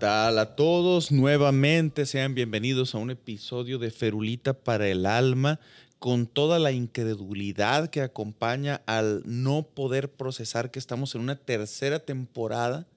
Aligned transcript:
Tal 0.00 0.38
a 0.38 0.56
todos? 0.56 1.12
Nuevamente 1.12 2.06
sean 2.06 2.34
bienvenidos 2.34 2.94
a 2.94 2.98
un 2.98 3.10
episodio 3.10 3.78
de 3.78 3.90
Ferulita 3.90 4.54
para 4.54 4.88
el 4.88 5.04
Alma 5.04 5.60
con 5.98 6.26
toda 6.26 6.58
la 6.58 6.72
incredulidad 6.72 7.90
que 7.90 8.00
acompaña 8.00 8.80
al 8.86 9.22
no 9.26 9.62
poder 9.62 10.10
procesar 10.10 10.70
que 10.70 10.78
estamos 10.78 11.14
en 11.14 11.20
una 11.20 11.36
tercera 11.36 11.98
temporada. 11.98 12.88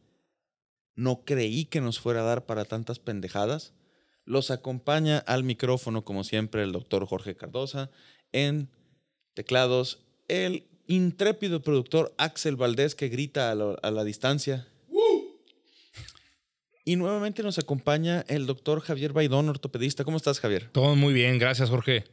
No 0.96 1.26
creí 1.26 1.66
que 1.66 1.82
nos 1.82 2.00
fuera 2.00 2.22
a 2.22 2.24
dar 2.24 2.46
para 2.46 2.64
tantas 2.64 3.00
pendejadas. 3.00 3.74
Los 4.24 4.50
acompaña 4.50 5.18
al 5.18 5.44
micrófono, 5.44 6.06
como 6.06 6.24
siempre, 6.24 6.64
el 6.64 6.72
doctor 6.72 7.06
Jorge 7.06 7.36
Cardosa. 7.36 7.92
En 8.32 8.70
teclados, 9.34 10.00
el 10.30 10.64
intrépido 10.88 11.62
productor 11.62 12.14
Axel 12.18 12.56
Valdés 12.56 12.95
que 12.95 13.10
grita 13.10 13.52
a, 13.52 13.56
la 13.92 14.04
distancia. 14.06 14.70
Y 16.86 16.98
nuevamente 16.98 17.44
nos 17.44 17.59
acompaña 17.59 18.26
el 18.28 18.45
doctor 18.45 18.81
Javier 18.81 19.14
Baidón, 19.14 19.48
ortopedista. 19.48 20.03
¿Cómo 20.03 20.17
estás, 20.17 20.39
Javier? 20.39 20.70
Todo 20.72 20.95
muy 20.95 21.14
bien, 21.14 21.39
gracias 21.39 21.70
Jorge. 21.70 22.03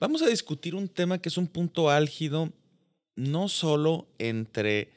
Vamos 0.00 0.22
a 0.22 0.26
discutir 0.26 0.74
un 0.74 0.88
tema 0.88 1.20
que 1.20 1.28
es 1.28 1.36
un 1.36 1.46
punto 1.46 1.90
álgido, 1.90 2.52
no 3.14 3.48
solo 3.48 4.08
entre 4.18 4.90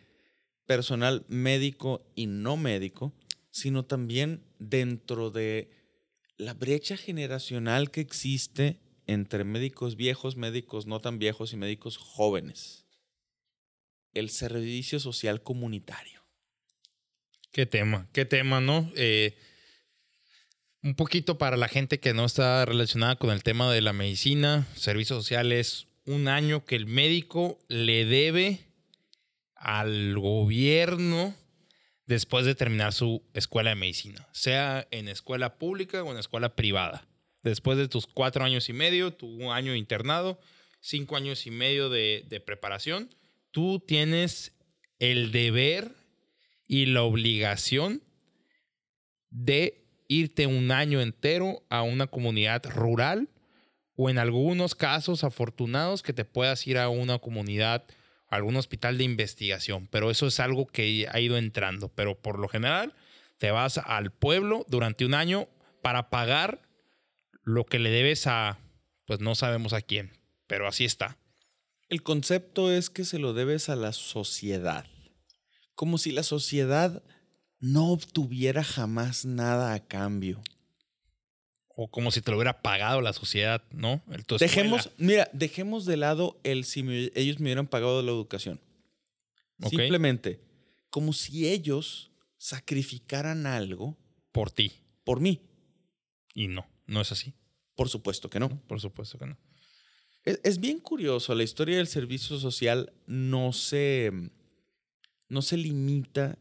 personal 0.66 1.26
médico 1.28 2.02
y 2.16 2.28
no 2.28 2.58
médico, 2.58 3.14
sino 3.52 3.86
también 3.86 4.44
dentro 4.58 5.31
de 5.31 5.70
la 6.38 6.53
brecha 6.53 6.98
generacional 6.98 7.92
que 7.92 8.02
existe 8.02 8.80
entre 9.06 9.44
médicos 9.44 9.95
viejos, 9.95 10.38
médicos 10.38 10.88
no 10.88 11.00
tan 11.02 11.20
viejos 11.20 11.53
y 11.53 11.58
médicos 11.58 11.98
jóvenes. 11.98 12.86
El 14.14 14.30
servicio 14.30 15.00
social 15.00 15.44
comunitario. 15.44 16.14
Qué 17.56 17.66
tema, 17.66 18.06
qué 18.11 18.25
tema, 18.25 18.59
¿no? 18.59 18.92
Eh, 18.98 19.34
un 20.84 20.94
poquito 20.94 21.38
para 21.38 21.56
la 21.56 21.70
gente 21.70 22.02
que 22.02 22.14
no 22.14 22.25
está 22.25 22.66
relacionada 22.66 23.16
con 23.16 23.30
el 23.30 23.44
tema 23.44 23.72
de 23.72 23.80
la 23.80 23.94
medicina, 23.94 24.67
servicios 24.75 25.23
sociales, 25.23 25.88
un 26.06 26.28
año 26.28 26.66
que 26.66 26.76
el 26.76 26.86
médico 26.86 27.58
le 27.70 28.03
debe 28.03 28.59
al 29.56 30.20
gobierno 30.20 31.33
después 32.06 32.45
de 32.45 32.56
terminar 32.56 32.92
su 32.92 33.23
escuela 33.33 33.70
de 33.70 33.78
medicina, 33.78 34.28
sea 34.33 34.86
en 34.92 35.08
escuela 35.08 35.58
pública 35.58 36.03
o 36.03 36.11
en 36.11 36.17
escuela 36.17 36.58
privada. 36.58 37.08
Después 37.42 37.78
de 37.78 37.88
tus 37.88 38.06
cuatro 38.06 38.44
años 38.44 38.67
y 38.67 38.73
medio, 38.73 39.14
tu 39.14 39.50
año 39.53 39.76
internado, 39.76 40.42
cinco 40.81 41.16
años 41.16 41.48
y 41.48 41.52
medio 41.52 41.89
de 41.89 42.44
preparación, 42.45 43.16
tú 43.52 43.80
tienes 43.80 44.52
el 45.00 45.31
deber 45.31 45.95
y 46.67 46.88
la 46.88 47.03
obligación 47.03 48.03
de 49.30 49.86
irte 50.08 50.48
un 50.48 50.71
año 50.71 51.02
entero 51.02 51.64
a 51.70 51.81
una 51.81 52.08
comunidad 52.08 52.64
rural 52.65 53.30
o 53.95 54.09
en 54.09 54.17
algunos 54.17 54.75
casos 54.75 55.23
afortunados 55.23 56.04
que 56.04 56.14
te 56.14 56.25
puedas 56.25 56.65
ir 56.67 56.77
a 56.77 56.89
una 56.89 57.20
comunidad, 57.20 57.86
a 58.30 58.36
algún 58.36 58.55
hospital 58.55 58.98
de 58.98 59.04
investigación. 59.05 59.87
Pero 59.92 60.11
eso 60.11 60.27
es 60.27 60.39
algo 60.39 60.67
que 60.67 61.08
ha 61.11 61.20
ido 61.20 61.37
entrando. 61.37 61.89
Pero 61.89 62.20
por 62.20 62.39
lo 62.39 62.48
general 62.48 62.93
te 63.37 63.52
vas 63.52 63.77
al 63.77 64.11
pueblo 64.11 64.65
durante 64.67 65.05
un 65.05 65.14
año 65.14 65.48
para 65.81 66.09
pagar 66.09 66.61
lo 67.43 67.65
que 67.65 67.80
le 67.80 67.89
debes 67.89 68.27
a, 68.27 68.59
pues 69.05 69.20
no 69.20 69.36
sabemos 69.36 69.73
a 69.73 69.81
quién, 69.81 70.11
pero 70.48 70.67
así 70.67 70.83
está. 70.83 71.17
El 71.87 72.02
concepto 72.02 72.71
es 72.71 72.89
que 72.89 73.05
se 73.05 73.20
lo 73.20 73.33
debes 73.33 73.70
a 73.70 73.75
la 73.75 73.93
sociedad. 73.93 74.87
Como 75.75 75.97
si 75.97 76.11
la 76.11 76.23
sociedad 76.23 77.03
no 77.59 77.91
obtuviera 77.91 78.63
jamás 78.63 79.25
nada 79.25 79.73
a 79.73 79.86
cambio. 79.86 80.41
O 81.77 81.89
como 81.89 82.09
si 82.11 82.21
te 82.21 82.31
lo 82.31 82.37
hubiera 82.37 82.61
pagado 82.61 83.02
la 83.02 83.11
sociedad, 83.11 83.61
¿no? 83.71 84.02
Dejemos, 84.39 84.91
mira, 84.97 85.30
dejemos 85.33 85.86
de 85.86 85.97
lado 85.97 86.39
el 86.43 86.63
si 86.63 86.83
me- 86.83 87.11
ellos 87.15 87.39
me 87.39 87.45
hubieran 87.47 87.67
pagado 87.67 88.02
la 88.02 88.11
educación. 88.11 88.61
Simplemente, 89.69 90.41
como 90.89 91.11
si 91.13 91.47
ellos 91.49 92.11
sacrificaran 92.37 93.45
algo 93.45 93.97
por 94.31 94.52
ti. 94.52 94.71
por 95.03 95.19
mí. 95.19 95.42
Y 96.33 96.47
no, 96.47 96.65
no 96.87 97.02
es 97.02 97.11
así. 97.11 97.33
Por 97.75 97.89
supuesto 97.89 98.30
que 98.30 98.39
no. 98.39 98.49
Por 98.67 98.80
supuesto 98.80 99.17
que 99.17 99.25
no. 99.25 99.37
Es, 100.23 100.39
es 100.43 100.59
bien 100.59 100.80
curioso, 100.80 101.36
la 101.36 101.43
historia 101.43 101.77
del 101.77 101.87
servicio 101.87 102.39
social 102.39 102.93
no 103.05 103.52
se, 103.53 104.11
no 105.30 105.41
se 105.41 105.58
limita 105.58 106.37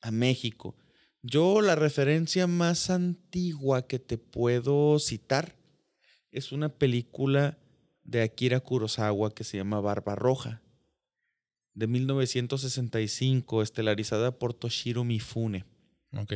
a 0.00 0.10
México. 0.10 0.74
Yo 1.22 1.60
la 1.60 1.76
referencia 1.76 2.46
más 2.46 2.90
antigua 2.90 3.86
que 3.86 3.98
te 3.98 4.18
puedo 4.18 4.98
citar 4.98 5.56
es 6.30 6.50
una 6.50 6.68
película 6.68 7.58
de 8.04 8.22
Akira 8.22 8.60
Kurosawa 8.60 9.32
que 9.34 9.44
se 9.44 9.58
llama 9.58 9.80
Barba 9.80 10.16
Roja, 10.16 10.62
de 11.74 11.86
1965, 11.86 13.62
estelarizada 13.62 14.38
por 14.38 14.52
Toshiro 14.52 15.04
Mifune. 15.04 15.64
Ok. 16.14 16.32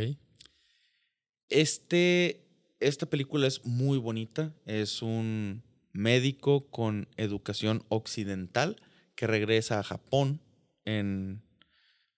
Este, 1.49 2.47
esta 2.81 3.07
película 3.07 3.47
es 3.47 3.65
muy 3.65 3.99
bonita. 3.99 4.55
Es 4.65 5.03
un 5.03 5.63
médico 5.93 6.71
con 6.71 7.09
educación 7.17 7.85
occidental 7.89 8.81
que 9.15 9.27
regresa 9.27 9.79
a 9.79 9.83
Japón 9.83 10.41
en, 10.85 11.43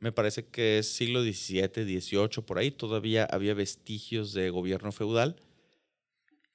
me 0.00 0.12
parece 0.12 0.47
que 0.47 0.78
es 0.78 0.92
siglo 0.92 1.22
XVII, 1.22 2.00
XVIII, 2.00 2.42
por 2.44 2.59
ahí. 2.59 2.70
Todavía 2.70 3.25
había 3.25 3.54
vestigios 3.54 4.32
de 4.32 4.50
gobierno 4.50 4.92
feudal. 4.92 5.36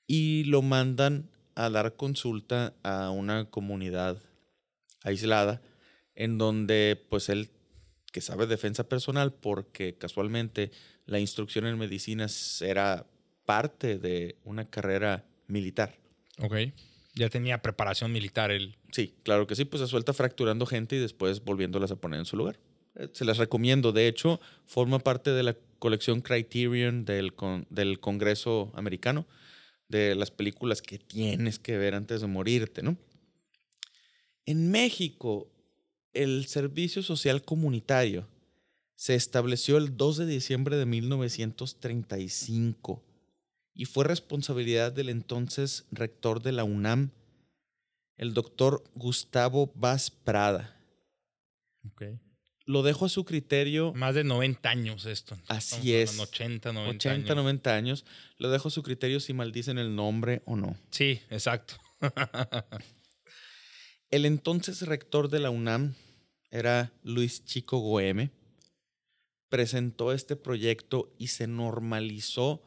Y 0.07 0.43
lo 0.45 0.61
mandan 0.61 1.29
a 1.55 1.69
dar 1.69 1.95
consulta 1.95 2.73
a 2.83 3.11
una 3.11 3.49
comunidad 3.49 4.21
aislada 5.03 5.61
en 6.15 6.37
donde 6.37 7.01
pues 7.09 7.29
él 7.29 7.49
que 8.11 8.21
sabe 8.21 8.45
defensa 8.45 8.87
personal 8.87 9.33
porque 9.33 9.97
casualmente 9.97 10.71
la 11.05 11.19
instrucción 11.19 11.65
en 11.65 11.77
medicinas 11.77 12.61
era 12.61 13.07
parte 13.45 13.97
de 13.97 14.37
una 14.43 14.69
carrera 14.69 15.25
militar. 15.47 15.97
Ok. 16.39 16.55
Ya 17.15 17.29
tenía 17.29 17.61
preparación 17.61 18.11
militar 18.11 18.51
el. 18.51 18.77
Sí, 18.91 19.15
claro 19.23 19.47
que 19.47 19.55
sí, 19.55 19.65
pues 19.65 19.81
se 19.81 19.87
suelta 19.87 20.13
fracturando 20.13 20.65
gente 20.65 20.95
y 20.95 20.99
después 20.99 21.43
volviéndolas 21.43 21.91
a 21.91 21.95
poner 21.95 22.19
en 22.19 22.25
su 22.25 22.37
lugar. 22.37 22.59
Se 23.13 23.25
las 23.25 23.37
recomiendo, 23.37 23.91
de 23.91 24.07
hecho, 24.07 24.39
forma 24.65 24.99
parte 24.99 25.31
de 25.31 25.43
la 25.43 25.55
colección 25.79 26.21
Criterion 26.21 27.05
del, 27.05 27.33
con- 27.33 27.65
del 27.69 27.99
Congreso 27.99 28.71
americano, 28.75 29.25
de 29.89 30.15
las 30.15 30.31
películas 30.31 30.81
que 30.81 30.99
tienes 30.99 31.59
que 31.59 31.77
ver 31.77 31.95
antes 31.95 32.21
de 32.21 32.27
morirte, 32.27 32.83
¿no? 32.83 32.97
En 34.45 34.71
México, 34.71 35.47
el 36.13 36.45
Servicio 36.47 37.01
Social 37.01 37.43
Comunitario 37.43 38.27
se 38.95 39.15
estableció 39.15 39.77
el 39.77 39.97
2 39.97 40.17
de 40.17 40.25
diciembre 40.27 40.77
de 40.77 40.85
1935 40.85 43.01
y 43.73 43.85
fue 43.85 44.05
responsabilidad 44.05 44.91
del 44.91 45.09
entonces 45.09 45.85
rector 45.91 46.41
de 46.41 46.51
la 46.51 46.63
UNAM, 46.63 47.11
el 48.17 48.33
doctor 48.33 48.83
Gustavo 48.95 49.71
Vaz 49.75 50.11
Prada. 50.11 50.77
Ok. 51.87 52.03
Lo 52.65 52.81
dejo 52.81 53.05
a 53.05 53.09
su 53.09 53.25
criterio, 53.25 53.93
Más 53.93 54.15
de 54.15 54.23
90 54.23 54.69
años 54.69 55.05
esto. 55.05 55.37
Así 55.47 55.93
Estamos 55.93 55.95
es. 55.95 56.09
hablando 56.09 56.23
80, 56.23 56.73
90 56.73 56.95
80, 56.95 57.33
años. 57.33 57.35
90 57.43 57.75
años, 57.75 58.05
lo 58.37 58.49
dejo 58.49 58.69
a 58.69 58.71
su 58.71 58.83
criterio 58.83 59.19
si 59.19 59.33
maldicen 59.33 59.77
el 59.77 59.95
nombre 59.95 60.41
o 60.45 60.55
no. 60.55 60.77
Sí, 60.91 61.21
exacto. 61.29 61.75
El 64.09 64.25
entonces 64.25 64.83
rector 64.83 65.29
de 65.29 65.39
la 65.39 65.49
UNAM 65.49 65.95
era 66.51 66.93
Luis 67.01 67.45
Chico 67.45 67.79
Goeme. 67.79 68.29
Presentó 69.49 70.13
este 70.13 70.35
proyecto 70.35 71.11
y 71.17 71.27
se 71.27 71.47
normalizó 71.47 72.63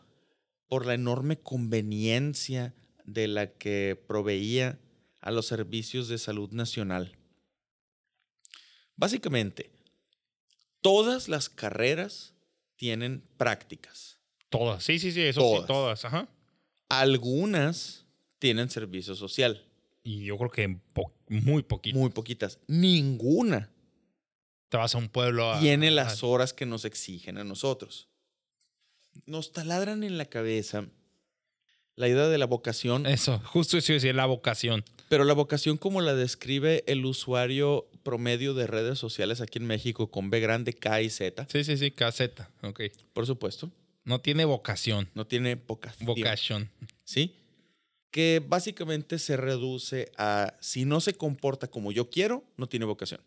por 0.66 0.87
la 0.87 0.94
enorme 0.94 1.38
conveniencia 1.38 2.75
de 3.04 3.28
la 3.28 3.52
que 3.52 3.96
proveía 4.08 4.81
a 5.20 5.31
los 5.31 5.46
servicios 5.46 6.08
de 6.08 6.19
salud 6.19 6.50
nacional. 6.50 7.16
Básicamente, 8.96 9.70
todas 10.87 11.29
las 11.29 11.49
carreras 11.49 12.35
tienen 12.77 13.23
prácticas. 13.37 14.19
Todas. 14.49 14.85
Sí, 14.85 14.99
sí, 14.99 15.11
sí, 15.12 15.23
eso 15.23 15.41
Todas. 15.41 15.61
sí, 15.62 15.67
todas. 15.67 16.05
Ajá. 16.05 16.29
Algunas 16.88 18.06
tienen 18.38 18.71
servicio 18.71 19.15
social, 19.15 19.65
Y 20.05 20.25
yo 20.25 20.37
creo 20.38 20.50
que 20.50 20.69
po- 20.93 21.12
muy 21.29 21.62
poquito. 21.62 21.99
muy 21.99 22.11
poquitas. 22.11 22.59
Ninguna 22.69 23.71
Te 24.69 24.77
vas 24.77 24.94
a 24.94 24.99
un 24.99 25.09
pueblo 25.09 25.53
a. 25.53 25.61
tiene 25.61 25.91
las 25.91 26.23
horas 26.23 26.53
que 26.53 26.67
nos 26.67 26.85
exigen 26.85 27.38
a 27.38 27.44
nosotros. 27.44 28.09
Nos 29.25 29.53
taladran 29.53 30.05
en 30.05 30.19
la 30.19 30.27
cabeza 30.27 30.87
la 31.96 32.08
idea 32.08 32.28
de 32.28 32.38
la 32.38 32.46
vocación, 32.46 33.06
Eso, 33.06 33.38
justo 33.44 33.78
eso 33.78 33.93
decía 33.93 34.12
la 34.12 34.26
vocación. 34.26 34.84
pero 35.08 35.25
la 35.25 35.32
vocación 35.34 35.76
como 35.78 36.00
la 36.00 36.14
describe 36.14 36.84
el 36.87 37.04
usuario 37.04 37.87
promedio 38.02 38.54
de 38.54 38.66
redes 38.66 38.98
sociales 38.98 39.40
aquí 39.40 39.58
en 39.58 39.66
México 39.66 40.10
con 40.10 40.31
B 40.31 40.40
grande, 40.40 40.72
K 40.75 41.02
y 41.02 41.10
Z, 41.10 41.46
Sí, 41.50 41.64
sí, 41.64 41.76
sí, 41.76 41.90
caseta. 41.90 42.50
Ok. 42.62 42.82
por 43.12 43.26
supuesto, 43.26 43.70
No 44.04 44.20
tiene 44.20 44.44
vocación. 44.44 45.08
no 45.14 45.26
tiene 45.26 45.54
vocación. 45.56 46.06
Vocation. 46.06 46.70
¿sí? 47.04 47.34
Que 48.12 48.42
básicamente 48.46 49.19
se 49.19 49.37
reduce 49.37 50.12
a 50.16 50.54
si 50.60 50.84
no 50.84 51.00
se 51.00 51.14
comporta 51.14 51.66
como 51.69 51.92
yo 51.92 52.08
quiero, 52.10 52.44
no 52.56 52.69
tiene 52.69 52.84
vocación. 52.87 53.20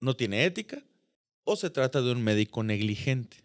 No 0.00 0.14
tiene 0.16 0.44
ética 0.44 0.82
o 1.44 1.56
se 1.56 1.70
trata 1.70 2.02
de 2.02 2.12
un 2.12 2.22
médico 2.22 2.62
negligente. 2.62 3.38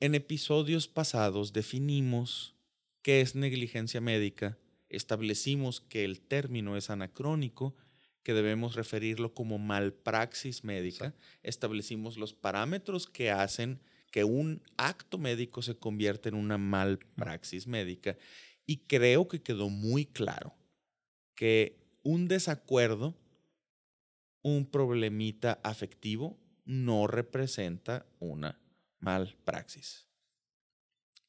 En 0.00 0.14
episodios 0.14 0.88
pasados 0.88 1.52
definimos 1.52 2.54
qué 3.02 3.20
es 3.20 3.34
negligencia 3.34 4.00
médica, 4.00 4.58
establecimos 4.88 5.80
que 5.80 6.04
el 6.04 6.20
término 6.20 6.76
es 6.76 6.90
anacrónico, 6.90 7.74
que 8.22 8.34
debemos 8.34 8.74
referirlo 8.74 9.32
como 9.34 9.58
malpraxis 9.58 10.64
médica, 10.64 11.14
establecimos 11.42 12.18
los 12.18 12.34
parámetros 12.34 13.06
que 13.06 13.30
hacen 13.30 13.80
que 14.10 14.24
un 14.24 14.62
acto 14.76 15.18
médico 15.18 15.62
se 15.62 15.76
convierta 15.76 16.28
en 16.28 16.34
una 16.34 16.58
malpraxis 16.58 17.66
médica. 17.66 18.16
Y 18.66 18.78
creo 18.78 19.28
que 19.28 19.42
quedó 19.42 19.68
muy 19.68 20.04
claro 20.04 20.54
que 21.34 21.80
un 22.02 22.28
desacuerdo, 22.28 23.16
un 24.42 24.66
problemita 24.66 25.60
afectivo, 25.62 26.38
no 26.64 27.06
representa 27.06 28.06
una 28.18 28.60
malpraxis. 28.98 30.06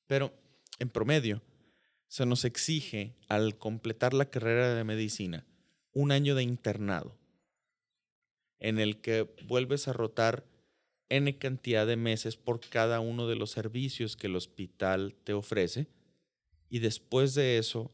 Pero, 0.08 0.34
en 0.80 0.90
promedio, 0.90 1.42
se 2.12 2.26
nos 2.26 2.44
exige, 2.44 3.16
al 3.30 3.58
completar 3.58 4.14
la 4.14 4.26
carrera 4.26 4.76
de 4.76 4.84
medicina, 4.84 5.46
un 5.94 6.12
año 6.12 6.36
de 6.36 6.44
internado, 6.44 7.18
en 8.60 8.80
el 8.80 9.00
que 9.00 9.34
vuelves 9.48 9.88
a 9.88 9.94
rotar 9.94 10.46
N 11.08 11.38
cantidad 11.38 11.88
de 11.88 11.96
meses 11.96 12.36
por 12.36 12.60
cada 12.60 13.00
uno 13.00 13.30
de 13.30 13.38
los 13.38 13.52
servicios 13.52 14.18
que 14.18 14.28
el 14.28 14.36
hospital 14.36 15.16
te 15.24 15.32
ofrece. 15.32 15.88
Y 16.70 16.80
después 16.80 17.34
de 17.34 17.58
eso, 17.58 17.94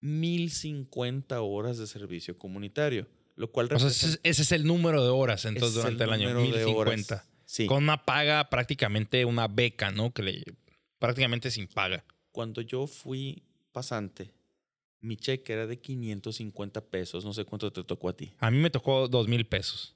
1050 0.00 1.40
horas 1.42 1.78
de 1.78 1.86
servicio 1.86 2.36
comunitario, 2.36 3.06
lo 3.36 3.52
cual 3.52 3.68
O 3.72 3.78
sea, 3.78 3.88
ese, 3.88 4.18
es 4.24 4.50
el 4.50 4.64
número 4.64 5.00
de 5.00 5.10
horas 5.10 5.44
entonces 5.44 5.76
es 5.76 5.82
durante 5.82 6.02
el, 6.02 6.10
año. 6.10 6.34
número 6.34 6.56
de 6.56 6.64
horas. 6.64 6.96
1050. 6.96 7.24
Sí. 7.44 7.66
Con 7.66 7.84
una 7.84 8.04
paga 8.04 8.50
prácticamente 8.50 9.24
una 9.24 9.46
beca, 9.46 9.92
¿no? 9.92 10.12
Que 10.12 10.24
le 10.24 10.44
prácticamente 10.98 11.52
sin 11.52 11.68
paga. 11.68 12.04
Cuando 12.32 12.60
yo 12.62 12.86
fui 12.86 13.42
pasante, 13.72 14.32
mi 15.00 15.16
cheque 15.16 15.52
era 15.52 15.66
de 15.66 15.78
550 15.78 16.80
pesos. 16.86 17.24
No 17.24 17.32
sé 17.32 17.44
cuánto 17.44 17.72
te 17.72 17.84
tocó 17.84 18.08
a 18.08 18.16
ti. 18.16 18.32
A 18.38 18.50
mí 18.50 18.58
me 18.58 18.70
tocó 18.70 19.06
dos 19.08 19.28
mil 19.28 19.46
pesos. 19.46 19.94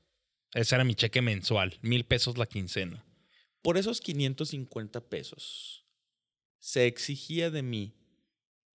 Ese 0.52 0.74
era 0.74 0.84
mi 0.84 0.94
cheque 0.94 1.22
mensual. 1.22 1.78
Mil 1.82 2.04
pesos 2.04 2.38
la 2.38 2.46
quincena. 2.46 3.04
Por 3.62 3.78
esos 3.78 4.00
550 4.00 5.00
pesos, 5.08 5.84
se 6.58 6.86
exigía 6.86 7.50
de 7.50 7.62
mí 7.62 7.94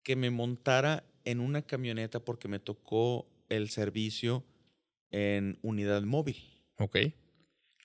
que 0.03 0.15
me 0.15 0.31
montara 0.31 1.03
en 1.23 1.39
una 1.39 1.61
camioneta 1.61 2.19
porque 2.25 2.47
me 2.47 2.59
tocó 2.59 3.27
el 3.49 3.69
servicio 3.69 4.43
en 5.11 5.59
unidad 5.61 6.01
móvil, 6.03 6.37
Ok. 6.77 6.97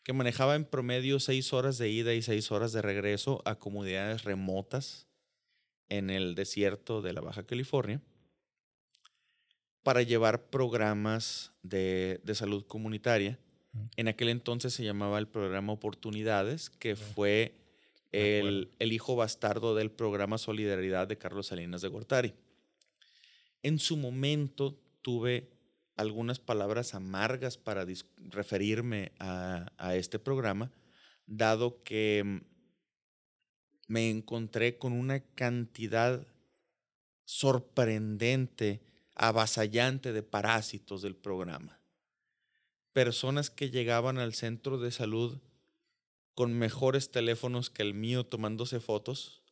que 0.04 0.12
manejaba 0.12 0.54
en 0.56 0.64
promedio 0.64 1.20
seis 1.20 1.52
horas 1.52 1.76
de 1.78 1.90
ida 1.90 2.14
y 2.14 2.22
seis 2.22 2.50
horas 2.50 2.72
de 2.72 2.82
regreso 2.82 3.42
a 3.44 3.56
comunidades 3.56 4.24
remotas 4.24 5.05
en 5.88 6.10
el 6.10 6.34
desierto 6.34 7.02
de 7.02 7.12
la 7.12 7.20
Baja 7.20 7.44
California 7.44 8.00
para 9.82 10.02
llevar 10.02 10.50
programas 10.50 11.52
de, 11.62 12.20
de 12.24 12.34
salud 12.34 12.66
comunitaria. 12.66 13.38
Ujú. 13.72 13.88
En 13.96 14.08
aquel 14.08 14.30
entonces 14.30 14.74
se 14.74 14.84
llamaba 14.84 15.18
el 15.18 15.28
programa 15.28 15.72
Oportunidades, 15.72 16.70
que 16.70 16.96
fue 16.96 17.54
el, 18.12 18.70
el 18.78 18.92
hijo 18.92 19.14
bastardo 19.14 19.74
del 19.74 19.90
programa 19.90 20.38
Solidaridad 20.38 21.06
de 21.06 21.18
Carlos 21.18 21.48
Salinas 21.48 21.82
de 21.82 21.88
Gortari. 21.88 22.34
En 23.62 23.78
su 23.78 23.96
momento 23.96 24.78
tuve 25.02 25.50
algunas 25.96 26.38
palabras 26.38 26.94
amargas 26.94 27.56
para 27.56 27.86
referirme 28.18 29.12
a, 29.18 29.72
a 29.78 29.96
este 29.96 30.18
programa, 30.18 30.70
dado 31.26 31.82
que 31.82 32.22
mm, 32.24 32.55
me 33.86 34.10
encontré 34.10 34.78
con 34.78 34.92
una 34.92 35.20
cantidad 35.20 36.26
sorprendente, 37.24 38.82
avasallante 39.14 40.12
de 40.12 40.22
parásitos 40.22 41.02
del 41.02 41.16
programa. 41.16 41.80
Personas 42.92 43.50
que 43.50 43.70
llegaban 43.70 44.18
al 44.18 44.34
centro 44.34 44.78
de 44.78 44.90
salud 44.90 45.40
con 46.34 46.52
mejores 46.52 47.10
teléfonos 47.10 47.70
que 47.70 47.82
el 47.82 47.94
mío 47.94 48.24
tomándose 48.24 48.80
fotos 48.80 49.42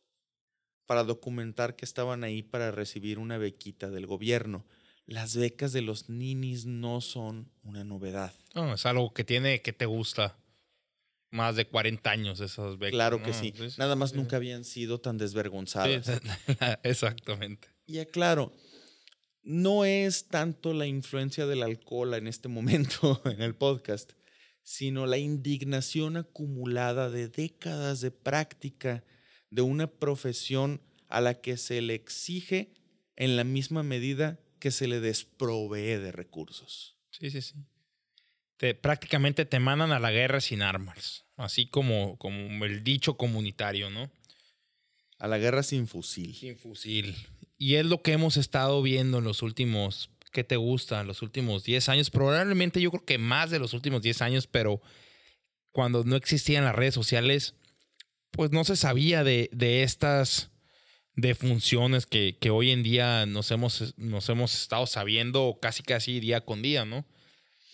para 0.85 1.03
documentar 1.03 1.75
que 1.75 1.85
estaban 1.85 2.23
ahí 2.23 2.43
para 2.43 2.71
recibir 2.71 3.19
una 3.19 3.37
bequita 3.37 3.89
del 3.89 4.05
gobierno. 4.05 4.65
Las 5.07 5.35
becas 5.35 5.73
de 5.73 5.81
los 5.81 6.09
ninis 6.09 6.65
no 6.65 7.01
son 7.01 7.51
una 7.63 7.83
novedad. 7.83 8.33
No, 8.53 8.73
es 8.73 8.85
algo 8.85 9.13
que 9.13 9.23
tiene, 9.23 9.61
que 9.61 9.73
te 9.73 9.85
gusta. 9.85 10.37
Más 11.31 11.55
de 11.55 11.67
40 11.67 12.09
años 12.09 12.39
esas 12.39 12.77
becas. 12.77 12.93
Claro 12.93 13.21
que 13.21 13.31
No, 13.31 13.33
sí. 13.33 13.53
Nada 13.77 13.95
más 13.95 14.11
sí, 14.11 14.17
nunca 14.17 14.37
habían 14.37 14.63
sido 14.63 14.99
tan 14.99 15.17
sí, 15.17 15.23
desvergonzadas. 15.23 16.09
Exactamente. 16.83 17.67
Y 17.85 17.99
aclaro, 17.99 18.53
no 19.43 19.85
es 19.85 20.27
tanto 20.27 20.73
la 20.73 20.87
influencia 20.87 21.45
del 21.45 21.63
alcohol 21.63 22.13
en 22.15 22.27
este 22.27 22.47
momento 22.47 23.21
en 23.25 23.41
el 23.41 23.55
podcast, 23.55 24.13
sino 24.63 25.05
la 25.05 25.17
indignación 25.17 26.17
acumulada 26.17 27.09
de 27.09 27.27
décadas 27.27 28.01
de 28.01 28.11
práctica 28.11 29.03
de 29.51 29.61
una 29.61 29.87
profesión 29.87 30.81
a 31.07 31.21
la 31.21 31.35
que 31.35 31.57
se 31.57 31.81
le 31.81 31.93
exige 31.93 32.73
en 33.15 33.37
la 33.37 33.43
misma 33.43 33.83
medida 33.83 34.39
que 34.59 34.71
se 34.71 34.87
le 34.87 34.99
desprovee 34.99 35.99
de 35.99 36.11
recursos. 36.11 36.97
Sí, 37.11 37.29
sí, 37.29 37.41
sí. 37.41 37.55
Te, 38.57 38.73
prácticamente 38.73 39.45
te 39.45 39.59
mandan 39.59 39.91
a 39.91 39.99
la 39.99 40.11
guerra 40.11 40.41
sin 40.41 40.61
armas. 40.61 41.25
Así 41.37 41.67
como, 41.67 42.17
como 42.17 42.65
el 42.65 42.83
dicho 42.83 43.17
comunitario, 43.17 43.89
¿no? 43.89 44.09
A 45.19 45.27
la 45.27 45.37
guerra 45.37 45.63
sin 45.63 45.87
fusil. 45.87 46.35
Sin 46.35 46.57
fusil. 46.57 47.15
Y 47.57 47.75
es 47.75 47.85
lo 47.85 48.01
que 48.01 48.13
hemos 48.13 48.37
estado 48.37 48.81
viendo 48.81 49.19
en 49.19 49.23
los 49.23 49.41
últimos, 49.41 50.09
¿qué 50.31 50.43
te 50.43 50.55
gusta? 50.55 51.03
Los 51.03 51.21
últimos 51.21 51.63
10 51.63 51.89
años. 51.89 52.09
Probablemente 52.09 52.81
yo 52.81 52.91
creo 52.91 53.05
que 53.05 53.17
más 53.17 53.49
de 53.49 53.59
los 53.59 53.73
últimos 53.73 54.01
10 54.01 54.21
años, 54.21 54.47
pero 54.47 54.81
cuando 55.71 56.03
no 56.03 56.15
existían 56.15 56.63
las 56.63 56.75
redes 56.75 56.93
sociales, 56.93 57.55
pues 58.31 58.51
no 58.51 58.63
se 58.63 58.75
sabía 58.75 59.23
de, 59.23 59.49
de 59.51 59.83
estas 59.83 60.51
defunciones 61.15 62.05
que, 62.05 62.37
que 62.39 62.49
hoy 62.49 62.71
en 62.71 62.83
día 62.83 63.25
nos 63.25 63.51
hemos, 63.51 63.93
nos 63.97 64.27
hemos 64.29 64.53
estado 64.53 64.85
sabiendo 64.85 65.57
casi 65.61 65.83
casi 65.83 66.19
día 66.19 66.41
con 66.41 66.61
día, 66.61 66.85
¿no? 66.85 67.05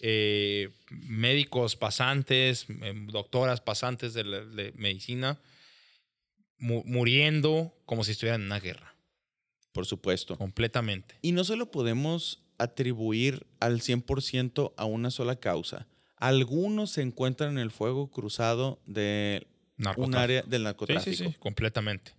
Eh, 0.03 0.69
médicos 0.89 1.75
pasantes, 1.75 2.65
eh, 2.81 2.93
doctoras 3.07 3.61
pasantes 3.61 4.13
de, 4.15 4.23
la- 4.23 4.43
de 4.43 4.71
medicina, 4.75 5.39
mu- 6.57 6.83
muriendo 6.85 7.71
como 7.85 8.03
si 8.03 8.11
estuvieran 8.11 8.41
en 8.41 8.47
una 8.47 8.59
guerra, 8.59 8.95
Por 9.71 9.85
supuesto. 9.85 10.37
completamente. 10.37 11.15
Y 11.21 11.31
no 11.33 11.43
se 11.43 11.55
lo 11.55 11.69
podemos 11.69 12.41
atribuir 12.57 13.45
al 13.59 13.81
100% 13.81 14.73
a 14.75 14.85
una 14.85 15.11
sola 15.11 15.35
causa. 15.35 15.87
Algunos 16.17 16.91
se 16.91 17.01
encuentran 17.01 17.51
en 17.51 17.57
el 17.59 17.71
fuego 17.71 18.09
cruzado 18.11 18.79
de 18.85 19.47
un 19.97 20.15
área 20.15 20.41
del 20.43 20.63
narcotráfico. 20.63 21.15
sí, 21.15 21.23
sí, 21.31 21.35
completamente. 21.39 22.13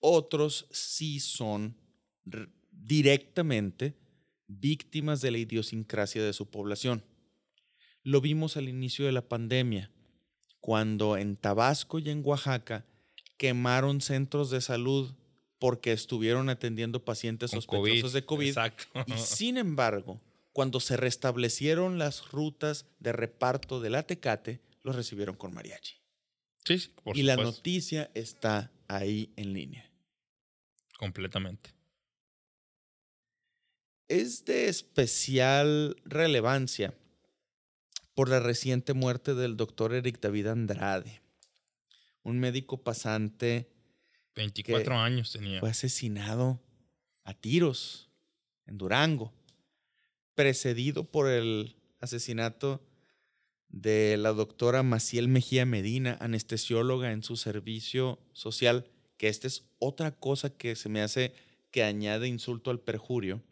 Otros 0.00 0.66
sí 0.70 1.18
son 1.20 1.76
directamente 2.70 3.94
víctimas 4.46 5.20
de 5.20 5.30
la 5.32 5.38
idiosincrasia 5.38 6.22
de 6.22 6.32
su 6.32 6.46
población. 6.46 7.02
Lo 8.08 8.22
vimos 8.22 8.56
al 8.56 8.70
inicio 8.70 9.04
de 9.04 9.12
la 9.12 9.28
pandemia, 9.28 9.90
cuando 10.60 11.18
en 11.18 11.36
Tabasco 11.36 11.98
y 11.98 12.08
en 12.08 12.22
Oaxaca 12.24 12.86
quemaron 13.36 14.00
centros 14.00 14.48
de 14.48 14.62
salud 14.62 15.12
porque 15.58 15.92
estuvieron 15.92 16.48
atendiendo 16.48 17.04
pacientes 17.04 17.50
sospechosos 17.50 18.14
de 18.14 18.24
COVID. 18.24 18.48
Exacto. 18.48 18.86
Y 19.06 19.12
sin 19.18 19.58
embargo, 19.58 20.22
cuando 20.54 20.80
se 20.80 20.96
restablecieron 20.96 21.98
las 21.98 22.30
rutas 22.30 22.86
de 22.98 23.12
reparto 23.12 23.78
del 23.78 23.94
Atecate, 23.94 24.62
los 24.84 24.96
recibieron 24.96 25.36
con 25.36 25.52
mariachi. 25.52 25.96
Sí, 26.64 26.78
sí, 26.78 26.90
por 27.04 27.14
y 27.14 27.24
la 27.24 27.36
noticia 27.36 28.10
está 28.14 28.72
ahí 28.88 29.34
en 29.36 29.52
línea. 29.52 29.92
Completamente. 30.96 31.74
Es 34.08 34.46
de 34.46 34.70
especial 34.70 36.00
relevancia 36.06 36.94
por 38.18 38.30
la 38.30 38.40
reciente 38.40 38.94
muerte 38.94 39.36
del 39.36 39.56
doctor 39.56 39.94
Eric 39.94 40.18
David 40.18 40.48
Andrade, 40.48 41.20
un 42.24 42.40
médico 42.40 42.82
pasante 42.82 43.70
24 44.34 44.98
años 44.98 45.30
tenía. 45.30 45.60
fue 45.60 45.70
asesinado 45.70 46.60
a 47.22 47.32
tiros 47.34 48.10
en 48.66 48.76
Durango, 48.76 49.32
precedido 50.34 51.04
por 51.04 51.28
el 51.28 51.76
asesinato 52.00 52.84
de 53.68 54.16
la 54.16 54.32
doctora 54.32 54.82
Maciel 54.82 55.28
Mejía 55.28 55.64
Medina, 55.64 56.18
anestesióloga 56.20 57.12
en 57.12 57.22
su 57.22 57.36
servicio 57.36 58.18
social, 58.32 58.90
que 59.16 59.28
esta 59.28 59.46
es 59.46 59.70
otra 59.78 60.10
cosa 60.10 60.50
que 60.50 60.74
se 60.74 60.88
me 60.88 61.02
hace 61.02 61.34
que 61.70 61.84
añade 61.84 62.26
insulto 62.26 62.72
al 62.72 62.80
perjurio. 62.80 63.44